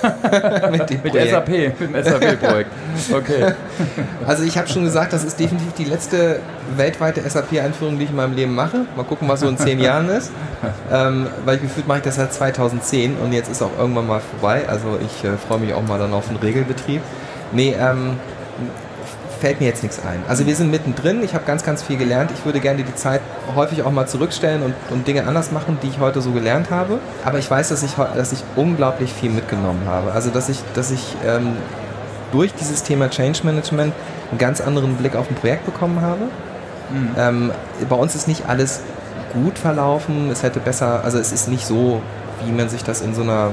mit, 0.70 0.90
dem 0.90 1.00
mit 1.02 1.12
SAP, 1.12 1.48
mit 1.48 1.80
dem 1.80 2.04
SAP-Projekt. 2.04 2.70
Okay. 3.12 3.52
Also 4.26 4.44
ich 4.44 4.56
habe 4.56 4.68
schon 4.68 4.84
gesagt, 4.84 5.12
das 5.12 5.24
ist 5.24 5.40
definitiv 5.40 5.72
die 5.72 5.84
letzte 5.84 6.40
weltweite 6.76 7.28
SAP-Einführung, 7.28 7.98
die 7.98 8.04
ich 8.04 8.10
in 8.10 8.16
meinem 8.16 8.34
Leben 8.34 8.54
mache. 8.54 8.86
Mal 8.96 9.02
gucken, 9.02 9.28
was 9.28 9.40
so 9.40 9.48
in 9.48 9.56
zehn 9.56 9.80
Jahren 9.80 10.08
ist. 10.08 10.30
Ähm, 10.92 11.26
weil 11.44 11.56
ich 11.56 11.62
gefühlt 11.62 11.88
mache 11.88 11.98
ich 11.98 12.04
das 12.04 12.16
seit 12.16 12.32
2010 12.32 13.16
und 13.16 13.32
jetzt 13.32 13.50
ist 13.50 13.62
auch 13.62 13.70
irgendwann 13.76 14.06
mal 14.06 14.20
vorbei. 14.20 14.68
Also 14.68 14.98
ich 15.04 15.24
äh, 15.24 15.36
freue 15.36 15.58
mich 15.58 15.74
auch 15.74 15.82
mal 15.82 15.98
dann 15.98 16.12
auf 16.12 16.28
den 16.28 16.36
Regelbetrieb. 16.36 17.00
Nee, 17.50 17.74
ähm, 17.80 18.18
fällt 19.40 19.60
mir 19.60 19.66
jetzt 19.66 19.82
nichts 19.82 20.00
ein. 20.04 20.22
Also 20.28 20.46
wir 20.46 20.54
sind 20.54 20.70
mittendrin, 20.70 21.22
ich 21.22 21.34
habe 21.34 21.44
ganz, 21.44 21.64
ganz 21.64 21.82
viel 21.82 21.96
gelernt. 21.96 22.30
Ich 22.34 22.44
würde 22.44 22.60
gerne 22.60 22.82
die 22.82 22.94
Zeit 22.94 23.20
häufig 23.54 23.82
auch 23.82 23.90
mal 23.90 24.06
zurückstellen 24.06 24.62
und, 24.62 24.74
und 24.90 25.06
Dinge 25.08 25.26
anders 25.26 25.50
machen, 25.50 25.78
die 25.82 25.88
ich 25.88 25.98
heute 25.98 26.20
so 26.20 26.30
gelernt 26.32 26.70
habe. 26.70 26.98
Aber 27.24 27.38
ich 27.38 27.50
weiß, 27.50 27.70
dass 27.70 27.82
ich, 27.82 27.92
dass 27.94 28.32
ich 28.32 28.44
unglaublich 28.56 29.12
viel 29.12 29.30
mitgenommen 29.30 29.82
habe. 29.86 30.12
Also 30.12 30.30
dass 30.30 30.48
ich, 30.48 30.58
dass 30.74 30.90
ich 30.90 31.16
ähm, 31.26 31.56
durch 32.32 32.54
dieses 32.54 32.82
Thema 32.82 33.10
Change 33.10 33.40
Management 33.44 33.92
einen 34.30 34.38
ganz 34.38 34.60
anderen 34.60 34.96
Blick 34.96 35.16
auf 35.16 35.28
ein 35.28 35.34
Projekt 35.34 35.66
bekommen 35.66 36.00
habe. 36.00 36.24
Mhm. 36.92 37.08
Ähm, 37.16 37.52
bei 37.88 37.96
uns 37.96 38.14
ist 38.14 38.28
nicht 38.28 38.48
alles 38.48 38.80
gut 39.32 39.58
verlaufen. 39.58 40.30
Es 40.30 40.42
hätte 40.42 40.60
besser, 40.60 41.02
also 41.04 41.18
es 41.18 41.32
ist 41.32 41.48
nicht 41.48 41.66
so, 41.66 42.02
wie 42.44 42.52
man 42.52 42.68
sich 42.68 42.84
das 42.84 43.00
in 43.00 43.14
so 43.14 43.22
einer 43.22 43.50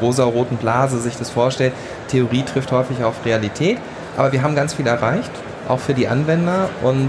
rosa-roten 0.00 0.56
Blase 0.56 0.98
sich 0.98 1.16
das 1.16 1.30
vorstellt. 1.30 1.72
Theorie 2.08 2.42
trifft 2.42 2.72
häufig 2.72 3.04
auf 3.04 3.24
Realität. 3.24 3.78
Aber 4.20 4.32
wir 4.32 4.42
haben 4.42 4.54
ganz 4.54 4.74
viel 4.74 4.86
erreicht, 4.86 5.30
auch 5.66 5.78
für 5.78 5.94
die 5.94 6.06
Anwender 6.06 6.68
und 6.82 7.08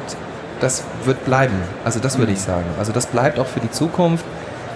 das 0.62 0.86
wird 1.04 1.26
bleiben. 1.26 1.62
Also 1.84 2.00
das 2.00 2.18
würde 2.18 2.32
ich 2.32 2.40
mhm. 2.40 2.44
sagen. 2.44 2.66
Also 2.80 2.94
das 2.94 3.06
bleibt 3.06 3.38
auch 3.38 3.48
für 3.48 3.60
die 3.60 3.70
Zukunft 3.70 4.24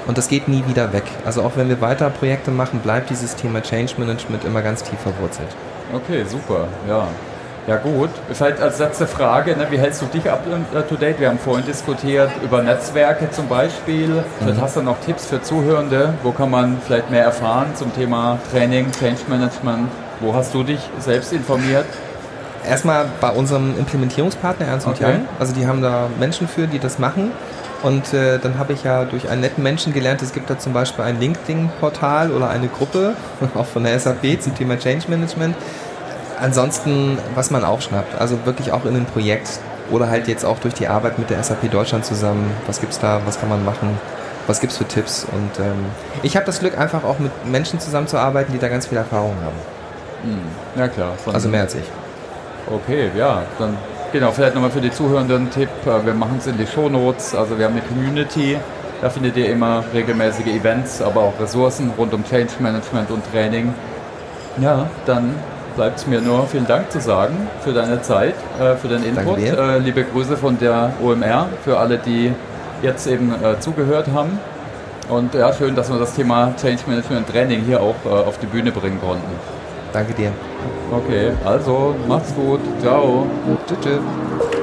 und 0.06 0.18
das 0.18 0.28
geht 0.28 0.50
nie 0.50 0.62
wieder 0.68 0.92
weg. 0.92 1.06
Also 1.24 1.44
auch 1.44 1.54
wenn 1.56 1.70
wir 1.70 1.80
weiter 1.80 2.10
Projekte 2.10 2.52
machen, 2.52 2.82
bleibt 2.82 3.10
dieses 3.10 3.38
Thema 3.38 3.62
Change 3.62 3.94
Management 4.00 4.44
immer 4.44 4.62
ganz 4.62 4.84
tief 4.84 5.00
verwurzelt. 5.00 5.48
Okay, 5.94 6.26
super, 6.28 6.68
ja. 6.90 7.08
Ja 7.68 7.78
gut, 7.78 8.10
vielleicht 8.34 8.60
als 8.62 8.80
letzte 8.80 9.08
Frage, 9.08 9.56
ne, 9.56 9.68
wie 9.70 9.78
hältst 9.78 10.02
du 10.02 10.06
dich 10.08 10.30
up 10.30 10.42
to 10.90 10.96
date? 10.98 11.22
Wir 11.22 11.30
haben 11.30 11.40
vorhin 11.40 11.66
diskutiert 11.66 12.32
über 12.44 12.62
Netzwerke 12.62 13.32
zum 13.32 13.48
Beispiel. 13.48 14.26
Vielleicht 14.40 14.58
mhm. 14.58 14.62
hast 14.62 14.76
du 14.76 14.82
noch 14.82 15.00
Tipps 15.06 15.26
für 15.28 15.42
Zuhörende, 15.42 16.16
wo 16.22 16.32
kann 16.32 16.52
man 16.52 16.82
vielleicht 16.86 17.10
mehr 17.10 17.24
erfahren 17.24 17.68
zum 17.76 17.96
Thema 17.96 18.40
Training, 18.52 18.92
Change 18.92 19.22
Management? 19.30 19.88
Wo 20.20 20.34
hast 20.34 20.54
du 20.54 20.64
dich 20.64 20.80
selbst 21.00 21.32
informiert? 21.32 21.86
Erstmal 22.68 23.06
bei 23.22 23.30
unserem 23.30 23.78
Implementierungspartner 23.78 24.68
Ernst 24.68 24.88
okay. 24.88 25.06
Young. 25.06 25.28
Also 25.40 25.54
die 25.54 25.68
haben 25.68 25.82
da 25.82 26.08
Menschen 26.20 26.48
für, 26.48 26.68
die 26.68 26.80
das 26.80 27.00
machen. 27.00 27.32
Und 27.84 28.14
äh, 28.14 28.40
dann 28.40 28.58
habe 28.58 28.74
ich 28.74 28.84
ja 28.84 29.06
durch 29.06 29.30
einen 29.30 29.42
netten 29.42 29.62
Menschen 29.62 29.94
gelernt, 29.94 30.22
es 30.22 30.34
gibt 30.34 30.50
da 30.50 30.58
zum 30.58 30.74
Beispiel 30.74 31.06
ein 31.06 31.20
LinkedIn-Portal 31.20 32.32
oder 32.32 32.50
eine 32.50 32.68
Gruppe, 32.68 33.14
auch 33.56 33.68
von 33.68 33.84
der 33.84 34.00
SAP 34.00 34.42
zum 34.42 34.56
Thema 34.56 34.80
Change 34.80 35.06
Management. 35.08 35.56
Ansonsten, 36.40 37.18
was 37.36 37.52
man 37.52 37.64
aufschnappt, 37.64 38.20
also 38.20 38.46
wirklich 38.46 38.72
auch 38.72 38.86
in 38.86 38.96
ein 38.96 39.06
Projekt 39.06 39.60
oder 39.92 40.10
halt 40.10 40.28
jetzt 40.28 40.46
auch 40.46 40.58
durch 40.60 40.74
die 40.74 40.88
Arbeit 40.88 41.20
mit 41.20 41.30
der 41.30 41.44
SAP 41.44 41.70
Deutschland 41.70 42.06
zusammen, 42.06 42.52
was 42.66 42.80
gibt 42.80 42.94
es 42.94 43.00
da, 43.00 43.22
was 43.26 43.40
kann 43.40 43.50
man 43.50 43.64
machen, 43.64 44.00
was 44.48 44.60
gibt 44.60 44.72
es 44.72 44.78
für 44.80 44.86
Tipps. 44.86 45.26
Und 45.32 45.64
ähm, 45.64 45.86
ich 46.24 46.36
habe 46.36 46.46
das 46.46 46.60
Glück, 46.60 46.78
einfach 46.78 47.04
auch 47.04 47.20
mit 47.20 47.32
Menschen 47.46 47.80
zusammenzuarbeiten, 47.80 48.52
die 48.52 48.60
da 48.60 48.68
ganz 48.68 48.88
viel 48.88 48.98
Erfahrung 48.98 49.36
haben. 49.44 50.32
Hm. 50.32 50.80
Ja 50.82 50.88
klar. 50.88 51.14
also 51.32 51.50
mehr 51.50 51.62
als 51.62 51.76
ich. 51.76 51.86
Okay, 52.72 53.12
ja, 53.16 53.44
dann 53.60 53.78
genau, 54.12 54.32
vielleicht 54.32 54.56
nochmal 54.56 54.72
für 54.72 54.82
die 54.82 54.92
Zuhörenden 54.92 55.52
Tipp. 55.52 55.70
Äh, 55.86 56.06
wir 56.06 56.14
machen 56.14 56.38
es 56.40 56.48
in 56.48 56.58
die 56.58 56.66
Shownotes. 56.66 57.36
Also 57.36 57.58
wir 57.60 57.66
haben 57.66 57.74
eine 57.74 57.82
Community, 57.82 58.58
da 59.02 59.10
findet 59.10 59.38
ihr 59.38 59.50
immer 59.50 59.84
regelmäßige 59.94 60.48
Events, 60.48 61.02
aber 61.02 61.22
auch 61.22 61.40
Ressourcen 61.40 61.92
rund 61.96 62.14
um 62.14 62.24
Change 62.26 62.54
Management 62.60 63.12
und 63.12 63.22
Training. 63.32 63.74
Ja, 64.60 64.88
dann 65.06 65.36
bleibt 65.76 66.00
es 66.00 66.08
mir 66.08 66.22
nur 66.22 66.48
vielen 66.48 66.66
Dank 66.66 66.90
zu 66.92 67.00
sagen 67.00 67.48
für 67.62 67.74
deine 67.74 68.02
Zeit, 68.02 68.36
äh, 68.60 68.76
für 68.76 68.88
den 68.88 69.04
Input. 69.04 69.38
Äh, 69.38 69.78
liebe 69.80 70.04
Grüße 70.04 70.36
von 70.36 70.58
der 70.58 70.94
OMR 71.04 71.48
für 71.64 71.78
alle, 71.78 72.00
die 72.00 72.34
jetzt 72.82 73.08
eben 73.08 73.34
zugehört 73.60 74.08
haben. 74.14 74.38
Und 75.10 75.34
ja, 75.34 75.54
schön, 75.54 75.76
dass 75.76 75.90
wir 75.90 75.98
das 75.98 76.14
Thema 76.14 76.54
Change 76.60 76.84
Management 76.88 77.30
Training 77.30 77.62
hier 77.62 77.82
auch 77.82 77.96
auf 78.06 78.38
die 78.38 78.48
Bühne 78.48 78.72
bringen 78.72 79.00
konnten. 79.00 79.32
Danke 79.96 80.14
dir. 80.14 80.34
Okay, 80.92 81.32
also 81.46 81.96
macht's 82.06 82.36
gut. 82.36 82.60
Ciao. 82.82 83.26
Tschüss. 83.66 83.78
tschüss. 83.82 84.55